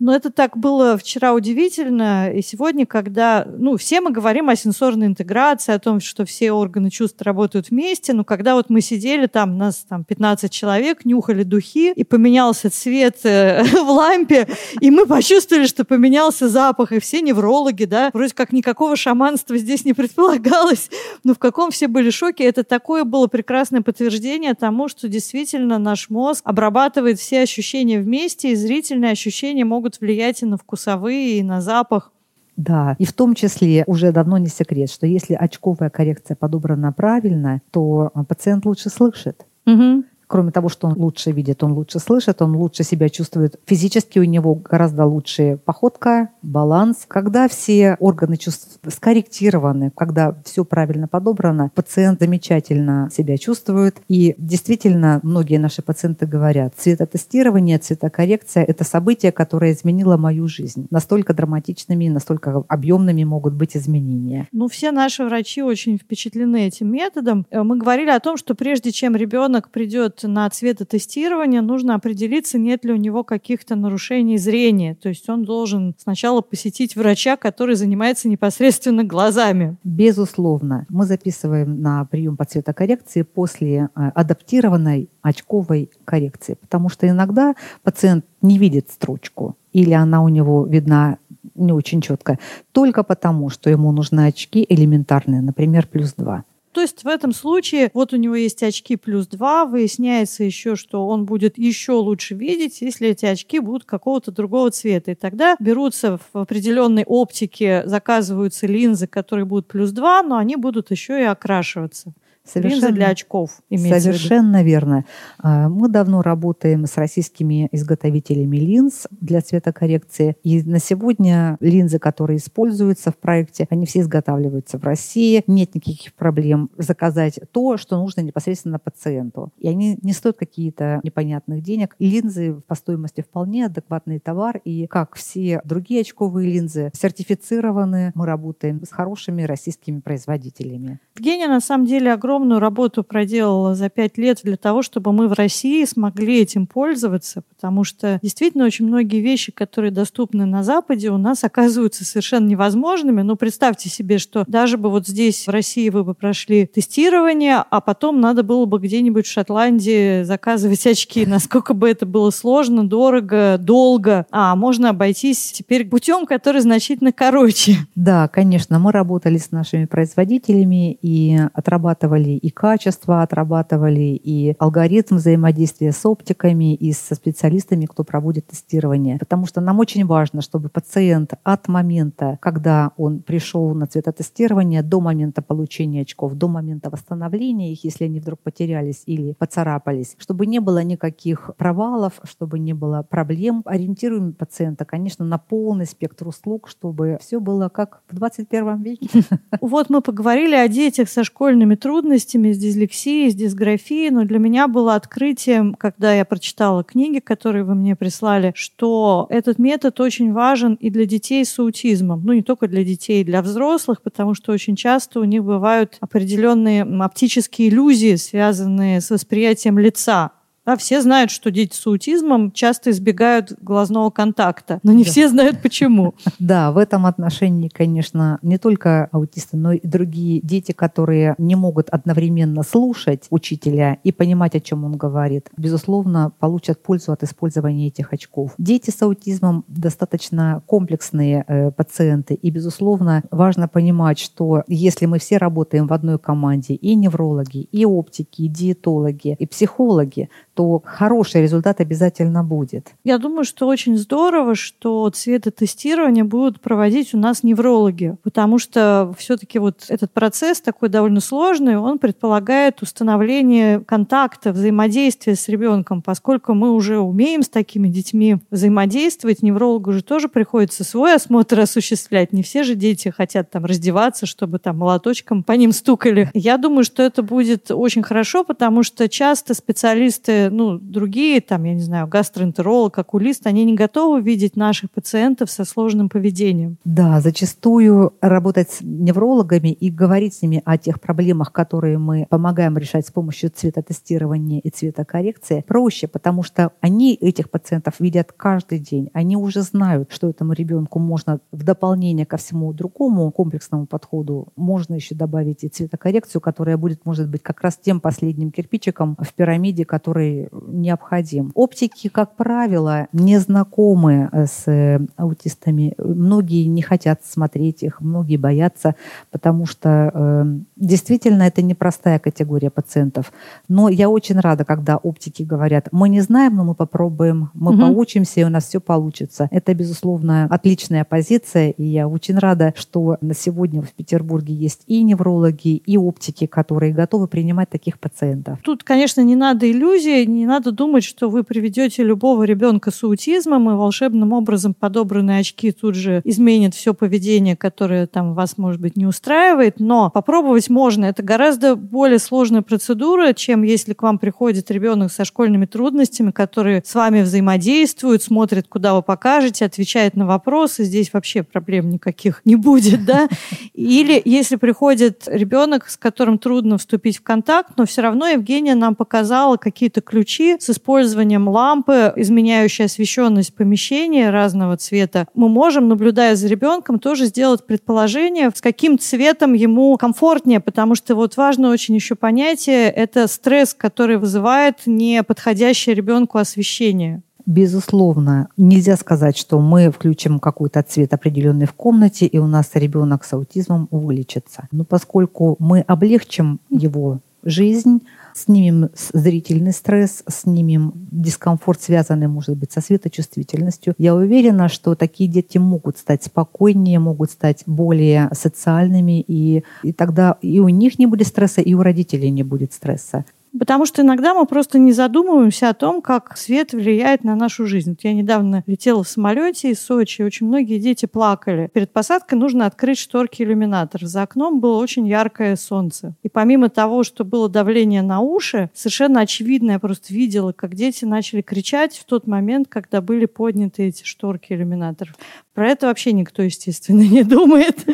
Но 0.00 0.12
это 0.12 0.32
так 0.32 0.56
было 0.56 0.98
вчера 0.98 1.32
удивительно. 1.32 2.28
И 2.32 2.42
сегодня, 2.42 2.86
когда... 2.86 3.46
Ну, 3.46 3.76
все 3.76 4.00
мы 4.00 4.10
говорим 4.10 4.48
о 4.48 4.56
сенсорной 4.56 5.06
интеграции, 5.06 5.72
о 5.72 5.78
том, 5.78 6.00
что 6.00 6.24
все 6.24 6.50
органы 6.50 6.90
чувств 6.90 7.22
работают 7.22 7.70
вместе. 7.70 8.12
Но 8.12 8.24
когда 8.24 8.56
вот 8.56 8.68
мы 8.68 8.80
сидели 8.80 9.28
там, 9.28 9.56
нас 9.56 9.86
там 9.88 10.02
15 10.02 10.50
человек, 10.50 11.04
нюхали 11.04 11.44
духи, 11.44 11.92
и 11.92 12.02
поменялся 12.02 12.68
цвет 12.68 13.18
э, 13.22 13.62
в 13.84 13.88
лампе, 13.88 14.48
и 14.80 14.90
мы 14.90 15.06
почувствовали, 15.06 15.66
что 15.66 15.84
поменялся 15.84 16.48
запах. 16.48 16.90
И 16.90 16.98
все 16.98 17.20
неврологи, 17.20 17.84
да, 17.84 18.10
вроде 18.12 18.34
как 18.34 18.52
никакого 18.52 18.96
шаманства 18.96 19.56
здесь 19.56 19.84
не 19.84 19.92
предполагалось. 19.92 20.90
Но 21.22 21.34
в 21.34 21.38
каком 21.38 21.70
все 21.70 21.86
были 21.86 22.10
шоке. 22.10 22.42
Это 22.42 22.64
такое 22.64 23.04
было 23.04 23.28
прекрасное 23.28 23.82
подтверждение 23.92 24.54
тому, 24.54 24.88
что 24.88 25.06
действительно 25.06 25.78
наш 25.78 26.08
мозг 26.08 26.40
обрабатывает 26.44 27.18
все 27.18 27.42
ощущения 27.42 28.00
вместе, 28.00 28.52
и 28.52 28.54
зрительные 28.54 29.12
ощущения 29.12 29.66
могут 29.66 30.00
влиять 30.00 30.42
и 30.42 30.46
на 30.46 30.56
вкусовые, 30.56 31.38
и 31.38 31.42
на 31.42 31.60
запах. 31.60 32.10
Да, 32.56 32.96
и 32.98 33.04
в 33.04 33.12
том 33.12 33.34
числе 33.34 33.84
уже 33.86 34.10
давно 34.12 34.38
не 34.38 34.46
секрет, 34.46 34.90
что 34.90 35.06
если 35.06 35.34
очковая 35.34 35.90
коррекция 35.90 36.36
подобрана 36.36 36.90
правильно, 36.92 37.60
то 37.70 38.10
пациент 38.28 38.64
лучше 38.64 38.88
слышит. 38.88 39.44
Угу. 39.66 40.04
Кроме 40.32 40.50
того, 40.50 40.70
что 40.70 40.86
он 40.86 40.94
лучше 40.96 41.30
видит, 41.30 41.62
он 41.62 41.72
лучше 41.74 41.98
слышит, 41.98 42.40
он 42.40 42.56
лучше 42.56 42.84
себя 42.84 43.10
чувствует. 43.10 43.60
Физически 43.66 44.18
у 44.18 44.24
него 44.24 44.54
гораздо 44.54 45.04
лучше 45.04 45.58
походка, 45.62 46.30
баланс. 46.40 47.04
Когда 47.06 47.48
все 47.48 47.98
органы 48.00 48.38
чувств 48.38 48.78
скорректированы, 48.88 49.92
когда 49.94 50.34
все 50.46 50.64
правильно 50.64 51.06
подобрано, 51.06 51.70
пациент 51.74 52.20
замечательно 52.20 53.10
себя 53.14 53.36
чувствует. 53.36 53.98
И 54.08 54.34
действительно, 54.38 55.20
многие 55.22 55.58
наши 55.58 55.82
пациенты 55.82 56.24
говорят, 56.24 56.72
цветотестирование, 56.78 57.76
цветокоррекция– 57.76 58.64
это 58.66 58.84
событие, 58.84 59.32
которое 59.32 59.72
изменило 59.74 60.16
мою 60.16 60.48
жизнь. 60.48 60.86
Настолько 60.90 61.34
драматичными, 61.34 62.08
настолько 62.08 62.64
объемными 62.68 63.24
могут 63.24 63.52
быть 63.52 63.76
изменения. 63.76 64.48
Ну, 64.50 64.68
все 64.68 64.92
наши 64.92 65.24
врачи 65.24 65.60
очень 65.60 65.98
впечатлены 65.98 66.68
этим 66.68 66.90
методом. 66.90 67.44
Э, 67.50 67.62
мы 67.62 67.76
говорили 67.76 68.08
о 68.08 68.20
том, 68.20 68.38
что 68.38 68.54
прежде 68.54 68.92
чем 68.92 69.14
ребенок 69.14 69.68
придет 69.68 70.21
на 70.28 70.48
цветотестирование, 70.50 71.60
нужно 71.60 71.94
определиться, 71.94 72.58
нет 72.58 72.84
ли 72.84 72.92
у 72.92 72.96
него 72.96 73.24
каких-то 73.24 73.76
нарушений 73.76 74.38
зрения. 74.38 74.94
То 74.94 75.08
есть 75.08 75.28
он 75.28 75.44
должен 75.44 75.94
сначала 75.98 76.40
посетить 76.40 76.96
врача, 76.96 77.36
который 77.36 77.74
занимается 77.74 78.28
непосредственно 78.28 79.04
глазами. 79.04 79.76
Безусловно. 79.84 80.86
Мы 80.88 81.06
записываем 81.06 81.80
на 81.80 82.04
прием 82.04 82.36
по 82.36 82.44
цветокоррекции 82.44 83.22
после 83.22 83.88
э, 83.94 84.10
адаптированной 84.14 85.08
очковой 85.22 85.90
коррекции, 86.04 86.54
потому 86.54 86.88
что 86.88 87.08
иногда 87.08 87.54
пациент 87.82 88.24
не 88.40 88.58
видит 88.58 88.90
строчку, 88.90 89.56
или 89.72 89.92
она 89.92 90.22
у 90.22 90.28
него 90.28 90.66
видна 90.66 91.18
не 91.54 91.72
очень 91.72 92.00
четко, 92.00 92.38
только 92.72 93.02
потому, 93.02 93.50
что 93.50 93.70
ему 93.70 93.92
нужны 93.92 94.26
очки 94.26 94.64
элементарные, 94.68 95.40
например, 95.40 95.86
плюс 95.86 96.14
2. 96.14 96.44
То 96.82 96.86
есть 96.86 97.04
в 97.04 97.06
этом 97.06 97.32
случае 97.32 97.92
вот 97.94 98.12
у 98.12 98.16
него 98.16 98.34
есть 98.34 98.60
очки 98.64 98.96
плюс 98.96 99.28
2, 99.28 99.66
выясняется 99.66 100.42
еще, 100.42 100.74
что 100.74 101.06
он 101.06 101.26
будет 101.26 101.56
еще 101.56 101.92
лучше 101.92 102.34
видеть, 102.34 102.80
если 102.80 103.10
эти 103.10 103.24
очки 103.24 103.60
будут 103.60 103.84
какого-то 103.84 104.32
другого 104.32 104.72
цвета. 104.72 105.12
И 105.12 105.14
тогда 105.14 105.54
берутся 105.60 106.18
в 106.18 106.36
определенной 106.36 107.04
оптике, 107.04 107.84
заказываются 107.86 108.66
линзы, 108.66 109.06
которые 109.06 109.44
будут 109.44 109.68
плюс 109.68 109.92
2, 109.92 110.24
но 110.24 110.38
они 110.38 110.56
будут 110.56 110.90
еще 110.90 111.20
и 111.20 111.24
окрашиваться. 111.24 112.14
Совершенно, 112.44 112.86
Линзы 112.86 112.92
для 112.92 113.08
очков. 113.08 113.50
Совершенно 113.70 114.64
верно. 114.64 115.04
А, 115.38 115.68
мы 115.68 115.88
давно 115.88 116.22
работаем 116.22 116.86
с 116.86 116.96
российскими 116.96 117.68
изготовителями 117.70 118.56
линз 118.56 119.06
для 119.10 119.40
цветокоррекции. 119.40 120.36
И 120.42 120.62
на 120.64 120.80
сегодня 120.80 121.56
линзы, 121.60 122.00
которые 122.00 122.38
используются 122.38 123.12
в 123.12 123.16
проекте, 123.16 123.66
они 123.70 123.86
все 123.86 124.00
изготавливаются 124.00 124.78
в 124.78 124.84
России. 124.84 125.44
Нет 125.46 125.76
никаких 125.76 126.14
проблем 126.14 126.70
заказать 126.76 127.38
то, 127.52 127.76
что 127.76 127.96
нужно 127.96 128.22
непосредственно 128.22 128.80
пациенту. 128.80 129.52
И 129.58 129.68
они 129.68 129.98
не 130.02 130.12
стоят 130.12 130.36
какие-то 130.36 131.00
непонятных 131.04 131.62
денег. 131.62 131.94
Линзы 132.00 132.60
по 132.66 132.74
стоимости 132.74 133.20
вполне 133.20 133.66
адекватный 133.66 134.18
товар. 134.18 134.60
И 134.64 134.88
как 134.88 135.14
все 135.14 135.60
другие 135.64 136.00
очковые 136.00 136.50
линзы 136.52 136.90
сертифицированы, 136.92 138.10
мы 138.16 138.26
работаем 138.26 138.84
с 138.84 138.90
хорошими 138.90 139.42
российскими 139.44 140.00
производителями. 140.00 140.98
Евгения, 141.16 141.46
на 141.46 141.60
самом 141.60 141.86
деле, 141.86 142.12
огромное 142.12 142.31
огромную 142.32 142.60
работу 142.60 143.04
проделала 143.04 143.74
за 143.74 143.90
пять 143.90 144.16
лет 144.16 144.40
для 144.42 144.56
того, 144.56 144.80
чтобы 144.80 145.12
мы 145.12 145.28
в 145.28 145.34
России 145.34 145.84
смогли 145.84 146.40
этим 146.40 146.66
пользоваться, 146.66 147.42
потому 147.42 147.84
что 147.84 148.18
действительно 148.22 148.64
очень 148.64 148.86
многие 148.86 149.20
вещи, 149.20 149.52
которые 149.52 149.90
доступны 149.90 150.46
на 150.46 150.62
Западе, 150.62 151.10
у 151.10 151.18
нас 151.18 151.44
оказываются 151.44 152.06
совершенно 152.06 152.46
невозможными. 152.46 153.20
Ну, 153.20 153.36
представьте 153.36 153.90
себе, 153.90 154.16
что 154.16 154.44
даже 154.46 154.78
бы 154.78 154.88
вот 154.88 155.06
здесь, 155.06 155.46
в 155.46 155.50
России, 155.50 155.90
вы 155.90 156.04
бы 156.04 156.14
прошли 156.14 156.66
тестирование, 156.66 157.62
а 157.68 157.80
потом 157.82 158.20
надо 158.20 158.42
было 158.42 158.64
бы 158.64 158.78
где-нибудь 158.78 159.26
в 159.26 159.30
Шотландии 159.30 160.22
заказывать 160.22 160.86
очки. 160.86 161.26
Насколько 161.26 161.74
бы 161.74 161.90
это 161.90 162.06
было 162.06 162.30
сложно, 162.30 162.88
дорого, 162.88 163.58
долго. 163.60 164.24
А 164.30 164.56
можно 164.56 164.90
обойтись 164.90 165.52
теперь 165.52 165.86
путем, 165.86 166.24
который 166.24 166.62
значительно 166.62 167.12
короче. 167.12 167.76
Да, 167.94 168.26
конечно, 168.28 168.78
мы 168.78 168.90
работали 168.90 169.36
с 169.36 169.50
нашими 169.50 169.84
производителями 169.84 170.96
и 171.02 171.38
отрабатывали 171.52 172.21
отрабатывали 172.22 172.36
и 172.36 172.50
качество, 172.50 173.22
отрабатывали 173.22 174.20
и 174.22 174.54
алгоритм 174.58 175.16
взаимодействия 175.16 175.92
с 175.92 176.06
оптиками 176.06 176.74
и 176.74 176.92
со 176.92 177.14
специалистами, 177.14 177.86
кто 177.86 178.04
проводит 178.04 178.46
тестирование. 178.46 179.18
Потому 179.18 179.46
что 179.46 179.60
нам 179.60 179.78
очень 179.78 180.06
важно, 180.06 180.42
чтобы 180.42 180.68
пациент 180.68 181.34
от 181.44 181.68
момента, 181.68 182.38
когда 182.40 182.92
он 182.96 183.20
пришел 183.20 183.74
на 183.74 183.86
цветотестирование, 183.86 184.82
до 184.82 185.00
момента 185.00 185.42
получения 185.42 186.02
очков, 186.02 186.34
до 186.34 186.48
момента 186.48 186.90
восстановления 186.90 187.72
их, 187.72 187.84
если 187.84 188.04
они 188.04 188.20
вдруг 188.20 188.40
потерялись 188.40 189.02
или 189.06 189.34
поцарапались, 189.38 190.16
чтобы 190.18 190.46
не 190.46 190.60
было 190.60 190.82
никаких 190.82 191.50
провалов, 191.56 192.12
чтобы 192.24 192.58
не 192.58 192.74
было 192.74 193.02
проблем. 193.02 193.62
Ориентируем 193.64 194.32
пациента, 194.32 194.84
конечно, 194.84 195.24
на 195.24 195.38
полный 195.38 195.86
спектр 195.86 196.28
услуг, 196.28 196.68
чтобы 196.68 197.18
все 197.20 197.40
было 197.40 197.68
как 197.68 198.02
в 198.08 198.14
21 198.14 198.82
веке. 198.82 199.08
Вот 199.60 199.90
мы 199.90 200.00
поговорили 200.00 200.54
о 200.54 200.68
детях 200.68 201.08
со 201.08 201.24
школьными 201.24 201.74
трудностями, 201.74 202.11
трудностями, 202.12 202.52
с 202.52 202.58
дислексией, 202.58 203.30
с 203.30 203.34
дисграфией, 203.34 204.10
но 204.10 204.24
для 204.24 204.38
меня 204.38 204.68
было 204.68 204.94
открытием, 204.94 205.74
когда 205.74 206.12
я 206.12 206.26
прочитала 206.26 206.84
книги, 206.84 207.20
которые 207.20 207.64
вы 207.64 207.74
мне 207.74 207.96
прислали, 207.96 208.52
что 208.54 209.26
этот 209.30 209.58
метод 209.58 209.98
очень 210.00 210.32
важен 210.32 210.74
и 210.74 210.90
для 210.90 211.06
детей 211.06 211.42
с 211.44 211.58
аутизмом. 211.58 212.22
Ну, 212.24 212.34
не 212.34 212.42
только 212.42 212.68
для 212.68 212.84
детей, 212.84 213.24
для 213.24 213.40
взрослых, 213.40 214.02
потому 214.02 214.34
что 214.34 214.52
очень 214.52 214.76
часто 214.76 215.20
у 215.20 215.24
них 215.24 215.42
бывают 215.42 215.96
определенные 216.00 216.82
оптические 216.82 217.70
иллюзии, 217.70 218.16
связанные 218.16 219.00
с 219.00 219.08
восприятием 219.08 219.78
лица. 219.78 220.32
Да, 220.64 220.76
все 220.76 221.02
знают, 221.02 221.30
что 221.32 221.50
дети 221.50 221.74
с 221.74 221.86
аутизмом 221.86 222.52
часто 222.52 222.90
избегают 222.90 223.52
глазного 223.60 224.10
контакта, 224.10 224.78
но 224.84 224.92
не 224.92 225.02
да. 225.02 225.10
все 225.10 225.28
знают 225.28 225.60
почему. 225.60 226.14
Да, 226.38 226.72
в 226.72 226.78
этом 226.78 227.06
отношении, 227.06 227.68
конечно, 227.68 228.38
не 228.42 228.58
только 228.58 229.08
аутисты, 229.12 229.56
но 229.56 229.72
и 229.72 229.86
другие 229.86 230.40
дети, 230.40 230.72
которые 230.72 231.34
не 231.38 231.54
могут 231.54 231.88
одновременно 231.88 232.62
слушать 232.62 233.26
учителя 233.30 233.98
и 234.02 234.12
понимать, 234.12 234.54
о 234.54 234.60
чем 234.60 234.84
он 234.84 234.96
говорит, 234.96 235.48
безусловно, 235.56 236.32
получат 236.40 236.82
пользу 236.82 237.12
от 237.12 237.22
использования 237.22 237.88
этих 237.88 238.12
очков. 238.12 238.54
Дети 238.58 238.90
с 238.90 239.00
аутизмом 239.02 239.64
достаточно 239.68 240.62
комплексные 240.66 241.44
э, 241.46 241.70
пациенты, 241.70 242.34
и, 242.34 242.50
безусловно, 242.50 243.22
важно 243.30 243.68
понимать, 243.68 244.18
что 244.18 244.64
если 244.66 245.06
мы 245.06 245.18
все 245.18 245.38
работаем 245.38 245.86
в 245.86 245.92
одной 245.92 246.18
команде, 246.18 246.74
и 246.74 246.94
неврологи, 246.94 247.68
и 247.72 247.84
оптики, 247.84 248.42
и 248.42 248.48
диетологи, 248.48 249.36
и 249.38 249.46
психологи, 249.46 250.28
то 250.54 250.82
хороший 250.84 251.42
результат 251.42 251.80
обязательно 251.80 252.44
будет. 252.44 252.92
Я 253.04 253.18
думаю, 253.18 253.44
что 253.44 253.66
очень 253.66 253.96
здорово, 253.96 254.54
что 254.54 255.08
цветотестирование 255.10 256.24
будут 256.24 256.60
проводить 256.60 257.14
у 257.14 257.18
нас 257.18 257.42
неврологи, 257.42 258.16
потому 258.22 258.58
что 258.58 259.14
все-таки 259.16 259.58
вот 259.58 259.84
этот 259.88 260.12
процесс 260.12 260.60
такой 260.60 260.88
довольно 260.88 261.20
сложный, 261.20 261.76
он 261.76 261.98
предполагает 261.98 262.82
установление 262.82 263.80
контакта, 263.80 264.52
взаимодействия 264.52 265.36
с 265.36 265.48
ребенком, 265.48 266.02
поскольку 266.02 266.54
мы 266.54 266.72
уже 266.72 266.98
умеем 266.98 267.42
с 267.42 267.48
такими 267.48 267.88
детьми 267.88 268.36
взаимодействовать, 268.50 269.42
неврологу 269.42 269.92
же 269.92 270.02
тоже 270.02 270.28
приходится 270.28 270.84
свой 270.84 271.14
осмотр 271.14 271.60
осуществлять. 271.60 272.32
Не 272.32 272.42
все 272.42 272.62
же 272.62 272.74
дети 272.74 273.08
хотят 273.08 273.50
там 273.50 273.64
раздеваться, 273.64 274.26
чтобы 274.26 274.58
там 274.58 274.78
молоточком 274.78 275.42
по 275.42 275.52
ним 275.52 275.72
стукали. 275.72 276.30
Я 276.34 276.58
думаю, 276.58 276.84
что 276.84 277.02
это 277.02 277.22
будет 277.22 277.70
очень 277.70 278.02
хорошо, 278.02 278.44
потому 278.44 278.82
что 278.82 279.08
часто 279.08 279.54
специалисты 279.54 280.41
ну, 280.50 280.78
другие, 280.78 281.40
там, 281.40 281.64
я 281.64 281.74
не 281.74 281.80
знаю, 281.80 282.06
гастроэнтеролог, 282.06 282.98
окулист, 282.98 283.46
они 283.46 283.64
не 283.64 283.74
готовы 283.74 284.20
видеть 284.20 284.56
наших 284.56 284.90
пациентов 284.90 285.50
со 285.50 285.64
сложным 285.64 286.08
поведением. 286.08 286.76
Да, 286.84 287.20
зачастую 287.20 288.14
работать 288.20 288.70
с 288.70 288.78
неврологами 288.80 289.68
и 289.68 289.90
говорить 289.90 290.34
с 290.34 290.42
ними 290.42 290.62
о 290.64 290.78
тех 290.78 291.00
проблемах, 291.00 291.52
которые 291.52 291.98
мы 291.98 292.26
помогаем 292.28 292.76
решать 292.78 293.06
с 293.06 293.10
помощью 293.10 293.50
цветотестирования 293.50 294.60
и 294.60 294.70
цветокоррекции, 294.70 295.64
проще, 295.66 296.08
потому 296.08 296.42
что 296.42 296.72
они 296.80 297.14
этих 297.14 297.50
пациентов 297.50 297.94
видят 298.00 298.32
каждый 298.36 298.78
день. 298.78 299.10
Они 299.12 299.36
уже 299.36 299.62
знают, 299.62 300.10
что 300.12 300.28
этому 300.28 300.52
ребенку 300.52 300.98
можно 300.98 301.40
в 301.50 301.62
дополнение 301.64 302.26
ко 302.26 302.36
всему 302.36 302.72
другому 302.72 303.30
комплексному 303.30 303.86
подходу, 303.86 304.48
можно 304.56 304.94
еще 304.94 305.14
добавить 305.14 305.64
и 305.64 305.68
цветокоррекцию, 305.68 306.40
которая 306.40 306.76
будет, 306.76 307.04
может 307.04 307.28
быть, 307.28 307.42
как 307.42 307.60
раз 307.62 307.78
тем 307.80 308.00
последним 308.00 308.50
кирпичиком 308.50 309.16
в 309.18 309.34
пирамиде, 309.34 309.84
который 309.84 310.31
необходим. 310.68 311.52
Оптики, 311.54 312.08
как 312.08 312.36
правило, 312.36 313.08
не 313.12 313.38
знакомы 313.38 314.28
э, 314.32 314.46
с 314.46 314.64
э, 314.66 315.00
аутистами. 315.16 315.94
Многие 315.98 316.66
не 316.66 316.82
хотят 316.82 317.24
смотреть 317.24 317.82
их, 317.82 318.00
многие 318.00 318.36
боятся, 318.36 318.94
потому 319.30 319.66
что 319.66 320.10
э, 320.12 320.44
действительно 320.76 321.42
это 321.44 321.62
непростая 321.62 322.18
категория 322.18 322.70
пациентов. 322.70 323.32
Но 323.68 323.88
я 323.88 324.08
очень 324.08 324.38
рада, 324.38 324.64
когда 324.64 324.96
оптики 324.96 325.42
говорят, 325.42 325.88
мы 325.92 326.08
не 326.08 326.20
знаем, 326.20 326.56
но 326.56 326.64
мы 326.64 326.74
попробуем, 326.74 327.50
мы 327.54 327.72
угу. 327.72 327.80
поучимся, 327.80 328.40
и 328.40 328.44
у 328.44 328.48
нас 328.48 328.66
все 328.66 328.80
получится. 328.80 329.48
Это, 329.50 329.74
безусловно, 329.74 330.46
отличная 330.50 331.04
позиция, 331.04 331.70
и 331.70 331.84
я 331.84 332.08
очень 332.08 332.38
рада, 332.38 332.72
что 332.76 333.18
на 333.20 333.34
сегодня 333.34 333.82
в 333.82 333.92
Петербурге 333.92 334.54
есть 334.54 334.82
и 334.86 335.02
неврологи, 335.02 335.76
и 335.76 335.96
оптики, 335.96 336.46
которые 336.46 336.92
готовы 336.92 337.26
принимать 337.26 337.70
таких 337.70 337.98
пациентов. 337.98 338.58
Тут, 338.62 338.84
конечно, 338.84 339.20
не 339.20 339.36
надо 339.36 339.70
иллюзий, 339.70 340.21
не 340.26 340.46
надо 340.46 340.72
думать, 340.72 341.04
что 341.04 341.28
вы 341.28 341.44
приведете 341.44 342.02
любого 342.02 342.44
ребенка 342.44 342.90
с 342.90 343.02
аутизмом, 343.02 343.70
и 343.70 343.74
волшебным 343.74 344.32
образом 344.32 344.74
подобранные 344.74 345.40
очки 345.40 345.72
тут 345.72 345.94
же 345.94 346.20
изменят 346.24 346.74
все 346.74 346.94
поведение, 346.94 347.56
которое 347.56 348.06
там 348.06 348.34
вас, 348.34 348.58
может 348.58 348.80
быть, 348.80 348.96
не 348.96 349.06
устраивает. 349.06 349.80
Но 349.80 350.10
попробовать 350.10 350.68
можно. 350.70 351.04
Это 351.04 351.22
гораздо 351.22 351.76
более 351.76 352.18
сложная 352.18 352.62
процедура, 352.62 353.32
чем 353.32 353.62
если 353.62 353.92
к 353.92 354.02
вам 354.02 354.18
приходит 354.18 354.70
ребенок 354.70 355.12
со 355.12 355.24
школьными 355.24 355.66
трудностями, 355.66 356.30
который 356.30 356.82
с 356.84 356.94
вами 356.94 357.22
взаимодействует, 357.22 358.22
смотрит, 358.22 358.66
куда 358.68 358.94
вы 358.94 359.02
покажете, 359.02 359.64
отвечает 359.64 360.16
на 360.16 360.26
вопросы. 360.26 360.84
Здесь 360.84 361.12
вообще 361.12 361.42
проблем 361.42 361.90
никаких 361.90 362.42
не 362.44 362.56
будет, 362.56 363.04
да? 363.04 363.28
Или 363.74 364.20
если 364.24 364.56
приходит 364.56 365.24
ребенок, 365.26 365.88
с 365.88 365.96
которым 365.96 366.38
трудно 366.38 366.78
вступить 366.78 367.18
в 367.18 367.22
контакт, 367.22 367.70
но 367.76 367.86
все 367.86 368.02
равно 368.02 368.28
Евгения 368.28 368.74
нам 368.74 368.94
показала 368.94 369.56
какие-то 369.56 370.00
ключи 370.12 370.58
с 370.60 370.68
использованием 370.68 371.48
лампы, 371.48 372.12
изменяющей 372.16 372.84
освещенность 372.84 373.54
помещения 373.54 374.28
разного 374.28 374.76
цвета, 374.76 375.26
мы 375.34 375.48
можем, 375.48 375.88
наблюдая 375.88 376.36
за 376.36 376.48
ребенком, 376.48 376.98
тоже 376.98 377.24
сделать 377.24 377.64
предположение, 377.64 378.50
с 378.54 378.60
каким 378.60 378.98
цветом 378.98 379.54
ему 379.54 379.96
комфортнее, 379.96 380.60
потому 380.60 380.96
что 380.96 381.14
вот 381.14 381.38
важно 381.38 381.70
очень 381.70 381.94
еще 381.94 382.14
понятие, 382.14 382.90
это 382.90 383.26
стресс, 383.26 383.72
который 383.72 384.18
вызывает 384.18 384.80
неподходящее 384.84 385.94
ребенку 385.94 386.36
освещение. 386.36 387.22
Безусловно, 387.46 388.48
нельзя 388.58 388.98
сказать, 388.98 389.38
что 389.38 389.60
мы 389.60 389.90
включим 389.90 390.40
какой-то 390.40 390.82
цвет 390.82 391.14
определенный 391.14 391.66
в 391.66 391.72
комнате, 391.72 392.26
и 392.26 392.36
у 392.36 392.46
нас 392.46 392.68
ребенок 392.74 393.24
с 393.24 393.32
аутизмом 393.32 393.88
вылечится. 393.90 394.68
Но 394.72 394.84
поскольку 394.84 395.56
мы 395.58 395.80
облегчим 395.80 396.60
его 396.68 397.20
жизнь, 397.44 398.02
снимем 398.34 398.90
зрительный 399.12 399.72
стресс, 399.72 400.22
снимем 400.28 400.92
дискомфорт, 400.94 401.82
связанный, 401.82 402.28
может 402.28 402.56
быть, 402.56 402.72
со 402.72 402.80
светочувствительностью. 402.80 403.94
Я 403.98 404.14
уверена, 404.14 404.68
что 404.68 404.94
такие 404.94 405.28
дети 405.28 405.58
могут 405.58 405.98
стать 405.98 406.24
спокойнее, 406.24 406.98
могут 406.98 407.30
стать 407.30 407.62
более 407.66 408.30
социальными, 408.32 409.20
и, 409.20 409.64
и 409.82 409.92
тогда 409.92 410.36
и 410.42 410.60
у 410.60 410.68
них 410.68 410.98
не 410.98 411.06
будет 411.06 411.26
стресса, 411.28 411.60
и 411.60 411.74
у 411.74 411.82
родителей 411.82 412.30
не 412.30 412.42
будет 412.42 412.72
стресса. 412.72 413.24
Потому 413.58 413.84
что 413.84 414.02
иногда 414.02 414.34
мы 414.34 414.46
просто 414.46 414.78
не 414.78 414.92
задумываемся 414.92 415.68
о 415.68 415.74
том, 415.74 416.00
как 416.00 416.36
свет 416.36 416.72
влияет 416.72 417.22
на 417.22 417.36
нашу 417.36 417.66
жизнь. 417.66 417.90
Вот 417.90 418.00
я 418.02 418.14
недавно 418.14 418.64
летела 418.66 419.04
в 419.04 419.08
самолете 419.08 419.70
из 419.70 419.80
Сочи, 419.80 420.22
и 420.22 420.24
очень 420.24 420.46
многие 420.46 420.78
дети 420.78 421.06
плакали. 421.06 421.70
Перед 421.72 421.92
посадкой 421.92 422.38
нужно 422.38 422.66
открыть 422.66 422.98
шторки 422.98 423.42
иллюминатора. 423.42 424.06
За 424.06 424.22
окном 424.22 424.60
было 424.60 424.78
очень 424.78 425.06
яркое 425.06 425.56
солнце. 425.56 426.14
И 426.22 426.28
помимо 426.28 426.70
того, 426.70 427.04
что 427.04 427.24
было 427.24 427.48
давление 427.48 428.02
на 428.02 428.20
уши, 428.20 428.70
совершенно 428.74 429.20
очевидно, 429.20 429.72
я 429.72 429.78
просто 429.78 430.14
видела, 430.14 430.52
как 430.52 430.74
дети 430.74 431.04
начали 431.04 431.42
кричать 431.42 431.96
в 431.98 432.04
тот 432.04 432.26
момент, 432.26 432.68
когда 432.68 433.00
были 433.02 433.26
подняты 433.26 433.84
эти 433.84 434.04
шторки 434.04 434.52
иллюминаторов. 434.52 435.14
Про 435.54 435.68
это 435.68 435.86
вообще 435.86 436.12
никто, 436.12 436.42
естественно, 436.42 437.00
не 437.02 437.22
думает. 437.22 437.86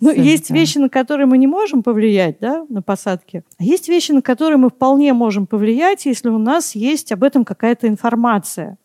Ну, 0.00 0.12
есть 0.12 0.50
вещи, 0.50 0.78
на 0.78 0.90
которые 0.90 1.26
мы 1.26 1.38
не 1.38 1.46
можем 1.46 1.82
повлиять, 1.82 2.36
да, 2.40 2.66
на 2.68 2.82
посадке. 2.82 3.44
А 3.58 3.64
есть 3.64 3.88
вещи, 3.88 4.12
на 4.12 4.20
которые 4.20 4.58
мы 4.58 4.68
вполне 4.68 5.12
можем 5.14 5.46
повлиять, 5.46 6.04
если 6.04 6.28
у 6.28 6.38
нас 6.38 6.74
есть 6.74 7.12
об 7.12 7.22
этом 7.22 7.44
какая-то 7.44 7.88
информация. 7.88 8.76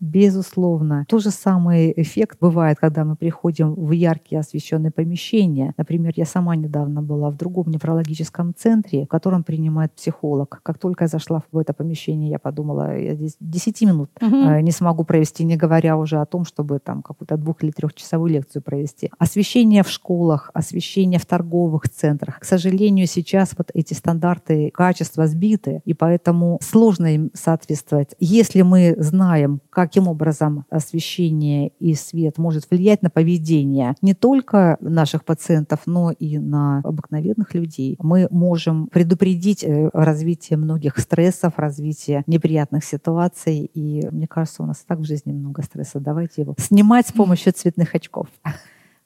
Безусловно. 0.00 1.04
То 1.08 1.18
же 1.18 1.30
самый 1.30 1.92
эффект 1.94 2.38
бывает, 2.40 2.78
когда 2.80 3.04
мы 3.04 3.16
приходим 3.16 3.74
в 3.74 3.92
яркие 3.92 4.40
освещенные 4.40 4.90
помещения. 4.90 5.74
Например, 5.76 6.12
я 6.16 6.24
сама 6.24 6.56
недавно 6.56 7.02
была 7.02 7.30
в 7.30 7.36
другом 7.36 7.68
неврологическом 7.68 8.54
центре, 8.56 9.04
в 9.04 9.08
котором 9.08 9.44
принимает 9.44 9.92
психолог. 9.92 10.60
Как 10.62 10.78
только 10.78 11.04
я 11.04 11.08
зашла 11.08 11.42
в 11.52 11.58
это 11.58 11.74
помещение, 11.74 12.30
я 12.30 12.38
подумала, 12.38 12.98
я 12.98 13.14
здесь 13.14 13.36
10 13.40 13.82
минут 13.82 14.10
угу. 14.20 14.60
не 14.60 14.72
смогу 14.72 15.04
провести, 15.04 15.44
не 15.44 15.56
говоря 15.56 15.98
уже 15.98 16.18
о 16.20 16.26
том, 16.26 16.44
чтобы 16.46 16.78
там 16.78 17.02
какую-то 17.02 17.36
двух- 17.36 17.62
или 17.62 17.70
трехчасовую 17.70 18.32
лекцию 18.32 18.62
провести. 18.62 19.10
Освещение 19.18 19.82
в 19.82 19.90
школах, 19.90 20.50
освещение 20.54 21.18
в 21.18 21.26
торговых 21.26 21.88
центрах. 21.90 22.40
К 22.40 22.44
сожалению, 22.44 23.06
сейчас 23.06 23.54
вот 23.58 23.70
эти 23.74 23.92
стандарты 23.92 24.70
качества 24.72 25.26
сбиты, 25.26 25.82
и 25.84 25.92
поэтому 25.92 26.58
сложно 26.62 27.14
им 27.14 27.30
соответствовать. 27.34 28.14
Если 28.18 28.62
мы 28.62 28.94
знаем, 28.98 29.60
как 29.68 29.89
каким 29.90 30.06
образом 30.06 30.66
освещение 30.70 31.72
и 31.80 31.94
свет 31.94 32.38
может 32.38 32.70
влиять 32.70 33.02
на 33.02 33.10
поведение 33.10 33.96
не 34.02 34.14
только 34.14 34.76
наших 34.80 35.24
пациентов, 35.24 35.80
но 35.86 36.12
и 36.12 36.38
на 36.38 36.78
обыкновенных 36.84 37.54
людей. 37.54 37.96
Мы 37.98 38.28
можем 38.30 38.86
предупредить 38.86 39.64
э, 39.64 39.90
развитие 39.92 40.58
многих 40.58 40.96
стрессов, 40.98 41.54
развитие 41.58 42.22
неприятных 42.28 42.84
ситуаций. 42.84 43.68
И 43.74 44.06
мне 44.12 44.28
кажется, 44.28 44.62
у 44.62 44.66
нас 44.66 44.84
так 44.86 45.00
в 45.00 45.04
жизни 45.04 45.32
много 45.32 45.62
стресса. 45.62 45.98
Давайте 45.98 46.42
его 46.42 46.54
снимать 46.56 47.08
с 47.08 47.12
помощью 47.12 47.52
цветных 47.52 47.92
очков. 47.96 48.28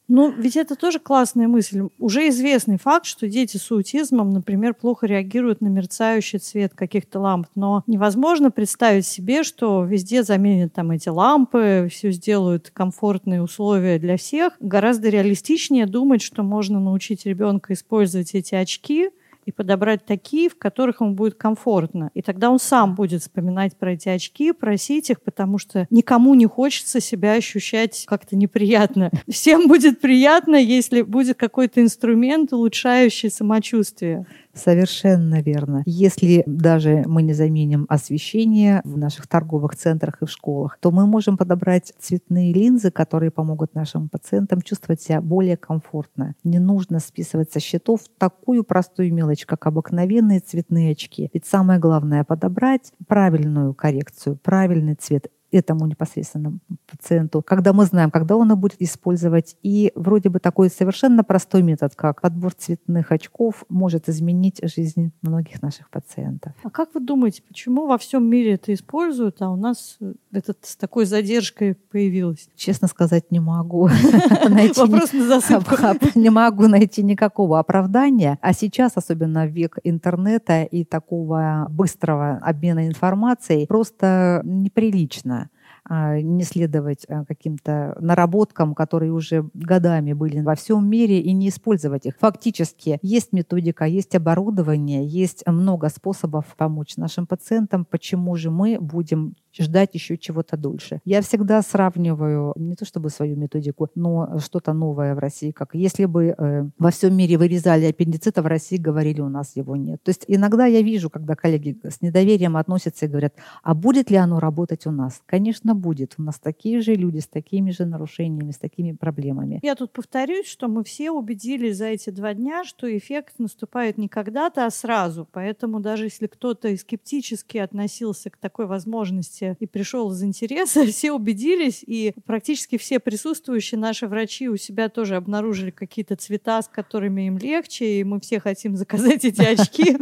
Ну, 0.07 0.31
ведь 0.31 0.57
это 0.57 0.77
тоже 0.77 0.99
классная 0.99 1.49
мысль. 1.49 1.83
Уже 1.99 2.29
известный 2.29 2.79
факт, 2.79 3.07
что 3.07 3.27
дети 3.29 3.57
с 3.57 3.71
аутизмом, 3.71 4.31
например, 4.31 4.75
плохо 4.75 5.07
реагируют 5.07 5.61
на 5.61 5.69
мерцающий 5.69 6.39
цвет 6.39 6.75
каких-то 6.75 7.21
ламп. 7.21 7.47
Но 7.55 7.83
невозможно 7.87 8.51
представить 8.51 9.07
себе, 9.07 9.45
что 9.45 9.83
везде 9.85 10.23
заменят 10.23 10.75
там 10.75 10.91
эти 10.91 11.09
лампы, 11.09 11.89
все 11.91 12.11
сделают 12.11 12.71
комфортные 12.71 13.43
условия 13.43 13.99
для 13.99 14.17
всех. 14.19 14.55
Гораздо 14.61 15.09
реалистичнее 15.09 15.87
думать, 15.87 16.21
что 16.21 16.43
можно 16.43 16.81
научить 16.81 17.25
ребенка 17.25 17.73
использовать 17.73 18.35
эти 18.35 18.55
очки– 18.55 19.11
и 19.47 19.53
подобрать 19.53 20.05
такие, 20.05 20.49
в 20.49 20.57
которых 20.57 21.01
ему 21.01 21.15
будет 21.15 21.35
комфортно. 21.35 22.11
И 22.15 22.23
тогда 22.23 22.51
он 22.51 22.59
сам 22.59 22.95
будет 22.95 23.23
вспоминать 23.23 23.77
про 23.77 23.93
эти 23.93 24.09
очки, 24.09 24.53
просить 24.53 25.11
их, 25.11 25.23
потому 25.23 25.59
что 25.59 25.87
никому 25.91 26.35
не 26.35 26.47
хочется 26.47 27.01
себя 27.01 27.35
ощущать 27.35 28.05
как-то 28.07 28.37
неприятно. 28.37 29.11
Всем 29.29 29.69
будет 29.69 30.01
приятно, 30.01 30.57
если 30.57 31.03
будет 31.03 31.37
какой-то 31.37 31.81
инструмент, 31.81 32.53
улучшающий 32.53 33.31
самочувствие. 33.31 34.27
Совершенно 34.55 35.43
верно. 35.43 35.83
Если 35.85 36.43
даже 36.47 37.03
мы 37.07 37.23
не 37.23 37.33
заменим 37.33 37.87
освещение 37.89 38.81
в 38.85 38.97
наших 38.97 39.27
торговых 39.27 39.77
центрах 39.77 40.23
и 40.23 40.27
в 40.27 40.31
школах, 40.31 40.79
то 40.81 40.91
мы 40.91 41.07
можем 41.07 41.37
подобрать 41.37 41.93
цветные 41.99 42.53
линзы, 42.53 42.91
которые 42.91 43.31
помогут 43.31 43.75
нашим 43.75 44.09
пациентам 44.09 44.63
чувствовать 44.63 45.03
себя 45.03 45.21
более 45.21 45.57
комфортно. 45.57 46.35
Не 46.45 46.59
нужно 46.59 47.01
списывать 47.01 47.53
со 47.53 47.61
счетов 47.61 48.01
такую 48.19 48.65
простую 48.65 49.13
мелочь, 49.13 49.45
как 49.45 49.67
обыкновенные 49.67 50.41
цветные 50.41 50.93
очки. 50.93 51.31
Ведь 51.33 51.47
самое 51.47 51.81
главное— 51.81 52.25
подобрать 52.25 52.93
правильную 53.07 53.75
коррекцию, 53.75 54.37
правильный 54.37 54.95
цвет 54.95 55.29
этому 55.51 55.87
непосредственно 55.87 56.59
пациенту, 57.05 57.43
когда 57.43 57.73
мы 57.73 57.85
знаем, 57.85 58.11
когда 58.11 58.37
он 58.37 58.55
будет 58.59 58.81
использовать. 58.81 59.57
И 59.63 59.93
вроде 59.95 60.29
бы 60.29 60.39
такой 60.39 60.71
совершенно 60.71 61.25
простой 61.25 61.63
метод, 61.63 61.95
как 61.95 62.21
подбор 62.21 62.55
цветных 62.55 63.13
очков, 63.13 63.65
может 63.69 64.09
изменить 64.09 64.61
жизнь 64.63 65.13
многих 65.23 65.63
наших 65.63 65.91
пациентов. 65.91 66.53
А 66.63 66.71
как 66.71 66.95
вы 66.95 67.01
думаете, 67.01 67.43
почему 67.47 67.87
во 67.87 67.99
всем 67.99 68.29
мире 68.29 68.55
это 68.55 68.73
используют, 68.73 69.43
а 69.43 69.51
у 69.51 69.57
нас 69.57 69.99
это 70.33 70.55
с 70.63 70.77
такой 70.77 71.05
задержкой 71.05 71.75
появилось? 71.75 72.49
Честно 72.57 72.89
сказать, 72.89 73.31
не 73.31 73.41
могу 73.41 73.89
найти. 74.49 74.81
Вопрос 74.81 75.13
на 75.13 75.27
засыпку. 75.27 75.75
Не 76.15 76.31
могу 76.31 76.69
найти 76.69 77.03
никакого 77.03 77.59
оправдания. 77.59 78.39
А 78.41 78.53
сейчас, 78.53 78.93
особенно 78.97 79.47
в 79.47 79.51
век 79.51 79.79
интернета 79.85 80.63
и 80.63 80.85
такого 80.85 81.67
быстрого 81.71 82.39
обмена 82.43 82.87
информацией, 82.87 83.67
просто 83.67 84.41
неприлично 84.45 85.51
не 85.91 86.45
следовать 86.45 87.05
а, 87.09 87.25
каким-то 87.25 87.97
наработкам, 88.01 88.75
которые 88.75 89.13
уже 89.13 89.49
годами 89.55 90.13
были 90.13 90.41
во 90.41 90.55
всем 90.55 90.89
мире, 90.89 91.21
и 91.21 91.33
не 91.33 91.49
использовать 91.49 92.07
их. 92.07 92.15
Фактически 92.19 92.99
есть 93.03 93.33
методика, 93.33 93.85
есть 93.85 94.15
оборудование, 94.15 95.07
есть 95.07 95.47
много 95.47 95.89
способов 95.89 96.47
помочь 96.57 96.97
нашим 96.97 97.27
пациентам. 97.27 97.85
Почему 97.85 98.35
же 98.37 98.51
мы 98.51 98.79
будем 98.81 99.35
ждать 99.63 99.95
еще 99.95 100.17
чего-то 100.17 100.57
дольше. 100.57 101.01
Я 101.05 101.23
всегда 101.23 101.63
сравниваю 101.63 102.53
не 102.57 102.75
то 102.75 102.85
чтобы 102.85 103.11
свою 103.11 103.37
методику, 103.37 103.89
но 103.95 104.39
что-то 104.39 104.73
новое 104.73 105.15
в 105.15 105.19
России. 105.19 105.51
Как 105.51 105.75
если 105.75 106.07
бы 106.07 106.35
э, 106.37 106.69
во 106.79 106.91
всем 106.91 107.17
мире 107.17 107.39
вырезали 107.39 107.87
аппендицит, 107.87 108.39
а 108.39 108.43
в 108.43 108.47
России 108.47 108.77
говорили, 108.77 109.21
у 109.21 109.29
нас 109.29 109.57
его 109.57 109.77
нет. 109.77 110.03
То 110.03 110.11
есть 110.11 110.25
иногда 110.29 110.67
я 110.67 110.83
вижу, 110.83 111.11
когда 111.11 111.35
коллеги 111.35 111.79
с 111.83 112.01
недоверием 112.03 112.57
относятся 112.57 113.07
и 113.07 113.09
говорят, 113.09 113.35
а 113.63 113.75
будет 113.75 114.11
ли 114.11 114.17
оно 114.17 114.41
работать 114.41 114.87
у 114.87 114.91
нас? 114.91 115.23
Конечно, 115.27 115.75
будет. 115.75 116.15
У 116.19 116.23
нас 116.23 116.39
такие 116.39 116.81
же 116.81 116.95
люди 116.95 117.19
с 117.19 117.27
такими 117.27 117.71
же 117.71 117.85
нарушениями, 117.85 118.51
с 118.51 118.59
такими 118.59 118.93
проблемами. 118.93 119.61
Я 119.63 119.75
тут 119.75 119.93
повторюсь, 119.93 120.47
что 120.47 120.69
мы 120.69 120.85
все 120.85 121.11
убедились 121.11 121.77
за 121.77 121.87
эти 121.87 122.11
два 122.11 122.35
дня, 122.35 122.65
что 122.65 122.87
эффект 122.97 123.35
наступает 123.39 123.99
не 123.99 124.09
когда-то, 124.09 124.67
а 124.67 124.71
сразу. 124.71 125.29
Поэтому 125.31 125.81
даже 125.81 126.05
если 126.05 126.27
кто-то 126.27 126.75
скептически 126.77 127.59
относился 127.59 128.31
к 128.31 128.37
такой 128.37 128.67
возможности 128.67 129.44
мероприятие 129.45 129.57
и 129.61 129.67
пришел 129.67 130.13
из 130.13 130.23
интереса, 130.23 130.87
все 130.91 131.13
убедились, 131.13 131.83
и 131.87 132.13
практически 132.27 132.79
все 132.79 132.99
присутствующие 132.99 133.79
наши 133.79 134.07
врачи 134.07 134.49
у 134.49 134.57
себя 134.57 134.89
тоже 134.89 135.17
обнаружили 135.17 135.71
какие-то 135.71 136.17
цвета, 136.17 136.63
с 136.63 136.69
которыми 136.69 137.27
им 137.27 137.39
легче, 137.39 138.01
и 138.01 138.05
мы 138.05 138.21
все 138.21 138.41
хотим 138.41 138.77
заказать 138.77 139.25
эти 139.25 139.43
очки. 139.61 139.97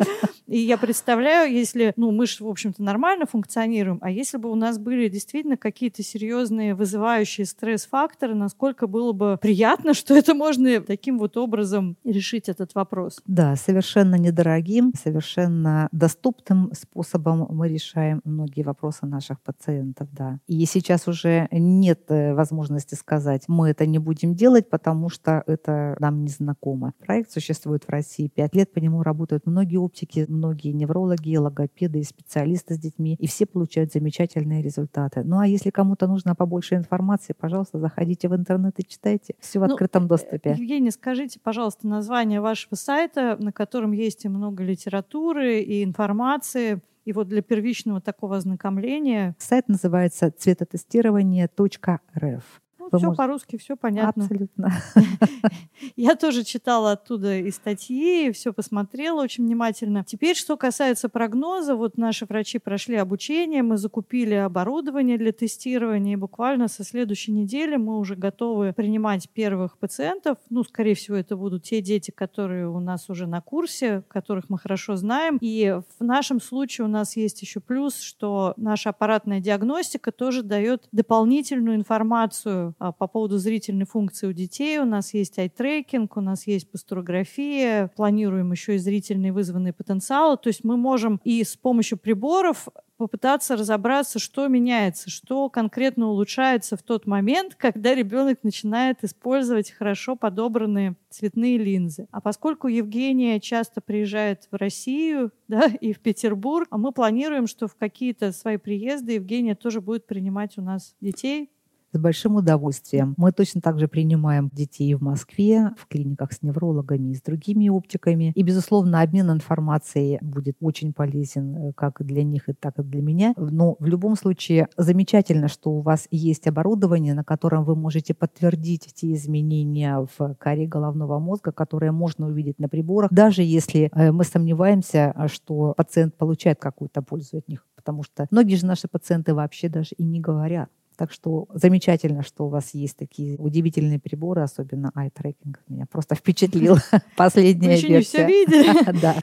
И 0.52 0.58
я 0.58 0.76
представляю, 0.76 1.50
если, 1.50 1.94
ну, 1.96 2.10
мы 2.10 2.26
же, 2.26 2.44
в 2.44 2.46
общем-то, 2.46 2.82
нормально 2.82 3.24
функционируем, 3.24 3.96
а 4.02 4.10
если 4.10 4.36
бы 4.36 4.50
у 4.50 4.54
нас 4.54 4.78
были 4.78 5.08
действительно 5.08 5.56
какие-то 5.56 6.02
серьезные 6.02 6.74
вызывающие 6.74 7.46
стресс-факторы, 7.46 8.34
насколько 8.34 8.86
было 8.86 9.12
бы 9.12 9.38
приятно, 9.40 9.94
что 9.94 10.14
это 10.14 10.34
можно 10.34 10.82
таким 10.82 11.18
вот 11.18 11.38
образом 11.38 11.96
решить 12.04 12.50
этот 12.50 12.74
вопрос. 12.74 13.22
Да, 13.24 13.56
совершенно 13.56 14.16
недорогим, 14.16 14.92
совершенно 15.02 15.88
доступным 15.90 16.70
способом 16.74 17.46
мы 17.48 17.68
решаем 17.68 18.20
многие 18.24 18.62
вопросы 18.62 19.06
наших 19.06 19.40
пациентов, 19.40 20.08
да. 20.12 20.38
И 20.46 20.66
сейчас 20.66 21.08
уже 21.08 21.48
нет 21.50 22.02
э, 22.10 22.34
возможности 22.34 22.94
сказать, 22.94 23.44
мы 23.48 23.70
это 23.70 23.86
не 23.86 23.98
будем 23.98 24.34
делать, 24.34 24.68
потому 24.68 25.08
что 25.08 25.42
это 25.46 25.96
нам 25.98 26.24
не 26.24 26.28
знакомо. 26.28 26.92
Проект 26.98 27.30
существует 27.30 27.84
в 27.84 27.88
России 27.88 28.28
пять 28.28 28.54
лет, 28.54 28.70
по 28.70 28.80
нему 28.80 29.02
работают 29.02 29.46
многие 29.46 29.78
оптики, 29.78 30.26
многие 30.42 30.72
неврологи, 30.72 31.37
логопеды 31.37 32.00
и 32.00 32.02
специалисты 32.02 32.74
с 32.74 32.78
детьми, 32.78 33.14
и 33.18 33.26
все 33.28 33.46
получают 33.46 33.92
замечательные 33.92 34.61
результаты. 34.62 35.22
Ну 35.24 35.38
а 35.38 35.46
если 35.46 35.70
кому-то 35.70 36.09
нужно 36.09 36.35
побольше 36.35 36.74
информации, 36.74 37.33
пожалуйста, 37.33 37.78
заходите 37.78 38.28
в 38.28 38.35
интернет 38.35 38.74
и 38.78 38.87
читайте. 38.87 39.35
Все 39.38 39.61
в 39.61 39.62
ну, 39.62 39.72
открытом 39.72 40.09
доступе. 40.09 40.57
Евгений, 40.59 40.90
скажите, 40.90 41.38
пожалуйста, 41.40 41.87
название 41.87 42.40
вашего 42.40 42.74
сайта, 42.74 43.37
на 43.38 43.52
котором 43.52 43.92
есть 43.92 44.24
и 44.24 44.28
много 44.28 44.64
литературы, 44.64 45.61
и 45.61 45.85
информации. 45.85 46.81
И 47.05 47.12
вот 47.12 47.28
для 47.28 47.42
первичного 47.42 48.00
такого 48.00 48.37
ознакомления... 48.37 49.37
Сайт 49.38 49.68
называется 49.68 50.31
цветотестирование.рф. 50.31 52.62
Все 52.98 53.12
по-русски, 53.14 53.57
все 53.57 53.76
понятно. 53.76 54.24
Абсолютно. 54.24 54.72
Я 55.96 56.14
тоже 56.14 56.44
читала 56.44 56.92
оттуда 56.92 57.38
и 57.38 57.50
статьи, 57.50 58.31
все 58.33 58.52
посмотрела 58.52 59.22
очень 59.22 59.44
внимательно. 59.44 60.05
Теперь, 60.05 60.37
что 60.37 60.57
касается 60.57 61.09
прогноза, 61.09 61.74
вот 61.74 61.96
наши 61.96 62.26
врачи 62.26 62.59
прошли 62.59 62.96
обучение, 62.96 63.62
мы 63.62 63.76
закупили 63.76 64.35
оборудование 64.35 65.18
для 65.18 65.33
тестирования, 65.33 66.14
и 66.14 66.16
буквально 66.16 66.68
со 66.68 66.85
следующей 66.85 67.33
недели 67.33 67.76
мы 67.76 67.98
уже 67.98 68.16
готовы 68.16 68.72
принимать 68.72 69.28
первых 69.31 69.78
пациентов. 69.78 70.38
Ну, 70.50 70.64
скорее 70.64 70.94
всего, 70.94 71.16
это 71.16 71.37
будут 71.37 71.64
те 71.64 71.81
дети, 71.81 72.11
которые 72.11 72.68
у 72.68 72.81
нас 72.81 73.09
уже 73.09 73.26
на 73.26 73.40
курсе, 73.40 74.02
которых 74.09 74.48
мы 74.48 74.59
хорошо 74.59 74.96
знаем. 74.96 75.38
И 75.40 75.78
в 75.98 76.05
нашем 76.05 76.40
случае 76.40 76.87
у 76.87 76.88
нас 76.88 77.16
есть 77.16 77.42
еще 77.42 77.61
плюс, 77.61 78.00
что 78.00 78.55
наша 78.57 78.90
аппаратная 78.90 79.40
диагностика 79.40 80.12
тоже 80.12 80.42
дает 80.42 80.88
дополнительную 80.92 81.76
информацию 81.76 82.74
по 82.90 83.06
поводу 83.06 83.38
зрительной 83.38 83.86
функции 83.86 84.26
у 84.26 84.32
детей. 84.32 84.78
У 84.80 84.84
нас 84.84 85.14
есть 85.14 85.38
ай-трекинг, 85.38 86.16
у 86.16 86.20
нас 86.20 86.48
есть 86.48 86.68
пасторография, 86.70 87.92
планируем 87.94 88.50
еще 88.50 88.74
и 88.74 88.78
зрительные 88.78 89.32
вызванные 89.32 89.72
потенциалы. 89.72 90.36
То 90.36 90.48
есть 90.48 90.64
мы 90.64 90.76
можем 90.76 91.20
и 91.22 91.44
с 91.44 91.56
помощью 91.56 91.98
приборов 91.98 92.66
попытаться 93.02 93.56
разобраться, 93.56 94.18
что 94.18 94.46
меняется, 94.46 95.10
что 95.10 95.48
конкретно 95.50 96.08
улучшается 96.08 96.76
в 96.76 96.82
тот 96.82 97.06
момент, 97.06 97.56
когда 97.56 97.94
ребенок 97.94 98.44
начинает 98.44 99.02
использовать 99.02 99.72
хорошо 99.72 100.14
подобранные 100.14 100.96
цветные 101.10 101.58
линзы. 101.58 102.06
А 102.12 102.20
поскольку 102.20 102.68
Евгения 102.68 103.40
часто 103.40 103.80
приезжает 103.80 104.46
в 104.50 104.56
Россию 104.56 105.32
да, 105.48 105.66
и 105.66 105.92
в 105.92 106.00
Петербург, 106.00 106.68
а 106.70 106.78
мы 106.78 106.92
планируем, 106.92 107.46
что 107.46 107.66
в 107.66 107.74
какие-то 107.74 108.32
свои 108.32 108.56
приезды 108.56 109.12
Евгения 109.14 109.54
тоже 109.54 109.80
будет 109.80 110.06
принимать 110.06 110.56
у 110.56 110.62
нас 110.62 110.94
детей, 111.00 111.50
с 111.92 111.98
большим 111.98 112.37
удовольствием. 112.37 113.14
Мы 113.16 113.33
точно 113.33 113.61
так 113.61 113.78
же 113.78 113.88
принимаем 113.88 114.48
детей 114.52 114.94
в 114.94 115.02
Москве, 115.02 115.70
в 115.78 115.87
клиниках 115.87 116.33
с 116.33 116.42
неврологами 116.42 117.11
и 117.11 117.14
с 117.14 117.22
другими 117.22 117.68
оптиками. 117.68 118.33
И, 118.35 118.42
безусловно, 118.42 119.02
обмен 119.02 119.31
информацией 119.31 120.18
будет 120.22 120.57
очень 120.61 120.92
полезен 120.92 121.57
э, 121.57 121.72
как 121.74 122.05
для 122.05 122.22
них, 122.22 122.48
и 122.48 122.52
так 122.52 122.78
и 122.78 122.83
для 122.83 123.02
меня. 123.02 123.35
Но 123.37 123.76
в 123.78 123.87
любом 123.87 124.16
случае 124.16 124.68
замечательно, 124.76 125.48
что 125.48 125.70
у 125.70 125.81
вас 125.81 126.09
есть 126.11 126.46
оборудование, 126.46 127.14
на 127.14 127.24
котором 127.24 127.64
вы 127.64 127.76
можете 127.76 128.14
подтвердить 128.14 128.92
те 128.94 129.12
изменения 129.12 130.07
в 130.16 130.35
коре 130.38 130.66
головного 130.66 131.18
мозга, 131.18 131.52
которые 131.52 131.92
можно 131.92 132.26
увидеть 132.26 132.59
на 132.59 132.68
приборах, 132.68 133.12
даже 133.12 133.42
если 133.42 133.90
э, 133.92 134.12
мы 134.12 134.24
сомневаемся, 134.24 135.14
что 135.28 135.74
пациент 135.76 136.16
получает 136.16 136.59
какую-то 136.59 137.02
пользу 137.02 137.38
от 137.38 137.48
них. 137.48 137.66
Потому 137.76 138.02
что 138.02 138.26
многие 138.31 138.55
же 138.55 138.64
наши 138.64 138.88
пациенты 138.88 139.35
вообще 139.35 139.68
даже 139.68 139.94
и 139.96 140.05
не 140.05 140.20
говорят 140.20 140.68
так 140.96 141.12
что 141.12 141.46
замечательно, 141.52 142.22
что 142.22 142.46
у 142.46 142.48
вас 142.48 142.74
есть 142.74 142.96
такие 142.96 143.37
удивительные 143.38 143.98
приборы, 143.98 144.42
особенно 144.42 144.92
eye-tracking. 144.94 145.57
Меня 145.68 145.87
просто 145.87 146.14
впечатлил 146.22 146.76
последняя 147.16 147.68
Вы 147.68 147.74
еще 147.74 147.88
не 147.88 148.00
все 148.00 148.26
видели. 148.26 148.72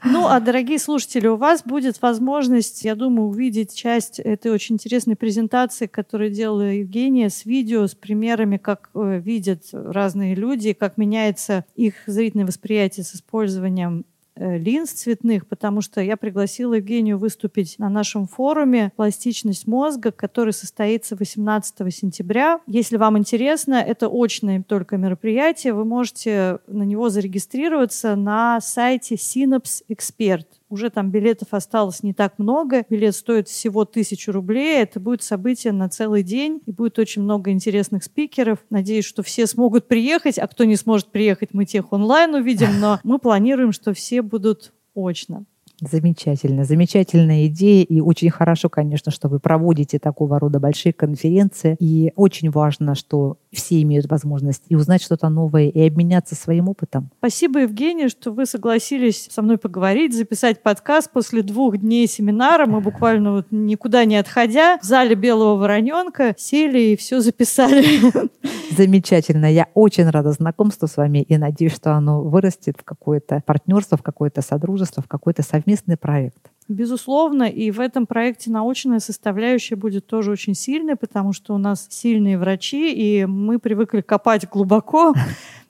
Ну, 0.04 0.26
а, 0.26 0.40
дорогие 0.40 0.78
слушатели, 0.78 1.26
у 1.26 1.36
вас 1.36 1.62
будет 1.62 2.00
возможность, 2.02 2.84
я 2.84 2.94
думаю, 2.94 3.28
увидеть 3.28 3.74
часть 3.74 4.18
этой 4.18 4.50
очень 4.50 4.74
интересной 4.74 5.16
презентации, 5.16 5.86
которую 5.86 6.30
делала 6.30 6.62
Евгения, 6.62 7.30
с 7.30 7.44
видео, 7.44 7.86
с 7.86 7.94
примерами, 7.94 8.56
как 8.56 8.90
э, 8.94 9.20
видят 9.20 9.64
разные 9.72 10.34
люди, 10.34 10.72
как 10.72 10.96
меняется 10.96 11.64
их 11.74 11.94
зрительное 12.06 12.46
восприятие 12.46 13.04
с 13.04 13.14
использованием 13.14 14.04
линз 14.40 14.90
цветных, 14.92 15.46
потому 15.46 15.82
что 15.82 16.00
я 16.00 16.16
пригласила 16.16 16.74
Евгению 16.74 17.18
выступить 17.18 17.78
на 17.78 17.88
нашем 17.90 18.26
форуме 18.26 18.92
«Пластичность 18.96 19.66
мозга», 19.66 20.10
который 20.10 20.52
состоится 20.52 21.14
18 21.14 21.94
сентября. 21.94 22.60
Если 22.66 22.96
вам 22.96 23.18
интересно, 23.18 23.74
это 23.74 24.08
очное 24.10 24.62
только 24.62 24.96
мероприятие, 24.96 25.74
вы 25.74 25.84
можете 25.84 26.58
на 26.66 26.84
него 26.84 27.10
зарегистрироваться 27.10 28.16
на 28.16 28.60
сайте 28.60 29.16
Synapse 29.16 29.82
Expert. 29.90 30.46
Уже 30.70 30.88
там 30.88 31.10
билетов 31.10 31.48
осталось 31.50 32.04
не 32.04 32.14
так 32.14 32.38
много. 32.38 32.84
Билет 32.88 33.16
стоит 33.16 33.48
всего 33.48 33.84
тысячу 33.84 34.30
рублей. 34.30 34.80
Это 34.80 35.00
будет 35.00 35.22
событие 35.22 35.72
на 35.72 35.88
целый 35.88 36.22
день. 36.22 36.60
И 36.64 36.70
будет 36.70 36.98
очень 37.00 37.22
много 37.22 37.50
интересных 37.50 38.04
спикеров. 38.04 38.60
Надеюсь, 38.70 39.04
что 39.04 39.24
все 39.24 39.48
смогут 39.48 39.88
приехать. 39.88 40.38
А 40.38 40.46
кто 40.46 40.64
не 40.64 40.76
сможет 40.76 41.08
приехать, 41.08 41.50
мы 41.52 41.64
тех 41.64 41.92
онлайн 41.92 42.34
увидим. 42.34 42.78
Но 42.80 43.00
мы 43.02 43.18
планируем, 43.18 43.72
что 43.72 43.92
все 43.92 44.22
будут 44.22 44.72
очно. 44.94 45.44
Замечательно, 45.80 46.64
замечательная 46.64 47.46
идея. 47.46 47.84
И 47.84 48.00
очень 48.00 48.30
хорошо, 48.30 48.68
конечно, 48.68 49.10
что 49.10 49.28
вы 49.28 49.40
проводите 49.40 49.98
такого 49.98 50.38
рода 50.38 50.60
большие 50.60 50.92
конференции. 50.92 51.76
И 51.78 52.12
очень 52.16 52.50
важно, 52.50 52.94
что 52.94 53.38
все 53.52 53.80
имеют 53.82 54.10
возможность 54.10 54.62
и 54.68 54.76
узнать 54.76 55.02
что-то 55.02 55.28
новое, 55.28 55.68
и 55.68 55.86
обменяться 55.86 56.34
своим 56.34 56.68
опытом. 56.68 57.10
Спасибо, 57.18 57.60
Евгения, 57.60 58.08
что 58.08 58.32
вы 58.32 58.46
согласились 58.46 59.28
со 59.30 59.42
мной 59.42 59.58
поговорить, 59.58 60.14
записать 60.14 60.62
подкаст 60.62 61.10
после 61.10 61.42
двух 61.42 61.78
дней 61.78 62.06
семинара. 62.06 62.66
Мы 62.66 62.80
буквально 62.80 63.32
вот 63.32 63.46
никуда 63.50 64.04
не 64.04 64.16
отходя 64.16 64.78
в 64.78 64.84
зале 64.84 65.14
Белого 65.14 65.56
Вороненка 65.56 66.34
сели 66.38 66.92
и 66.92 66.96
все 66.96 67.20
записали. 67.20 67.84
Замечательно. 68.80 69.44
Я 69.44 69.68
очень 69.74 70.08
рада 70.08 70.32
знакомству 70.32 70.88
с 70.88 70.96
вами 70.96 71.18
и 71.18 71.36
надеюсь, 71.36 71.74
что 71.74 71.92
оно 71.92 72.22
вырастет 72.22 72.76
в 72.78 72.82
какое-то 72.82 73.42
партнерство, 73.44 73.98
в 73.98 74.02
какое-то 74.02 74.40
содружество, 74.40 75.02
в 75.02 75.06
какой-то 75.06 75.42
совместный 75.42 75.98
проект. 75.98 76.50
Безусловно, 76.66 77.42
и 77.42 77.70
в 77.72 77.78
этом 77.78 78.06
проекте 78.06 78.50
научная 78.50 79.00
составляющая 79.00 79.76
будет 79.76 80.06
тоже 80.06 80.30
очень 80.30 80.54
сильной, 80.54 80.96
потому 80.96 81.34
что 81.34 81.54
у 81.54 81.58
нас 81.58 81.88
сильные 81.90 82.38
врачи, 82.38 82.94
и 82.94 83.26
мы 83.26 83.58
привыкли 83.58 84.00
копать 84.00 84.48
глубоко. 84.48 85.12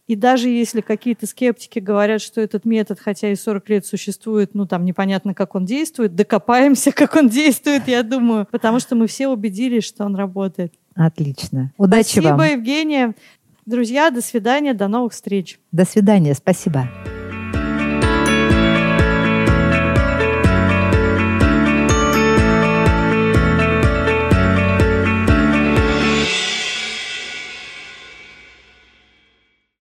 И 0.07 0.14
даже 0.14 0.49
если 0.49 0.81
какие-то 0.81 1.27
скептики 1.27 1.81
говорят, 1.81 2.20
что 2.20 2.40
этот 2.40 2.64
метод, 2.64 3.01
хотя 3.01 3.33
и 3.33 3.35
40 3.35 3.68
лет 3.70 3.87
существует, 3.87 4.55
ну 4.55 4.66
там 4.66 4.85
непонятно, 4.85 5.35
как 5.35 5.57
он 5.57 5.64
действует, 5.64 6.14
докопаемся, 6.14 6.92
как 6.94 7.16
он 7.16 7.29
действует, 7.29 7.88
я 7.88 8.05
думаю, 8.05 8.46
потому 8.53 8.79
что 8.79 8.94
мы 8.94 9.09
все 9.09 9.27
убедились, 9.27 9.85
что 9.85 10.05
он 10.05 10.14
работает. 10.14 10.75
Отлично. 10.94 11.72
Удачи 11.76 12.05
спасибо, 12.05 12.29
вам. 12.29 12.38
Спасибо, 12.38 12.59
Евгения. 12.59 13.14
Друзья, 13.66 14.11
до 14.11 14.20
свидания, 14.20 14.74
до 14.74 14.88
новых 14.88 15.12
встреч. 15.12 15.61
До 15.70 15.85
свидания, 15.85 16.35
спасибо. 16.35 16.88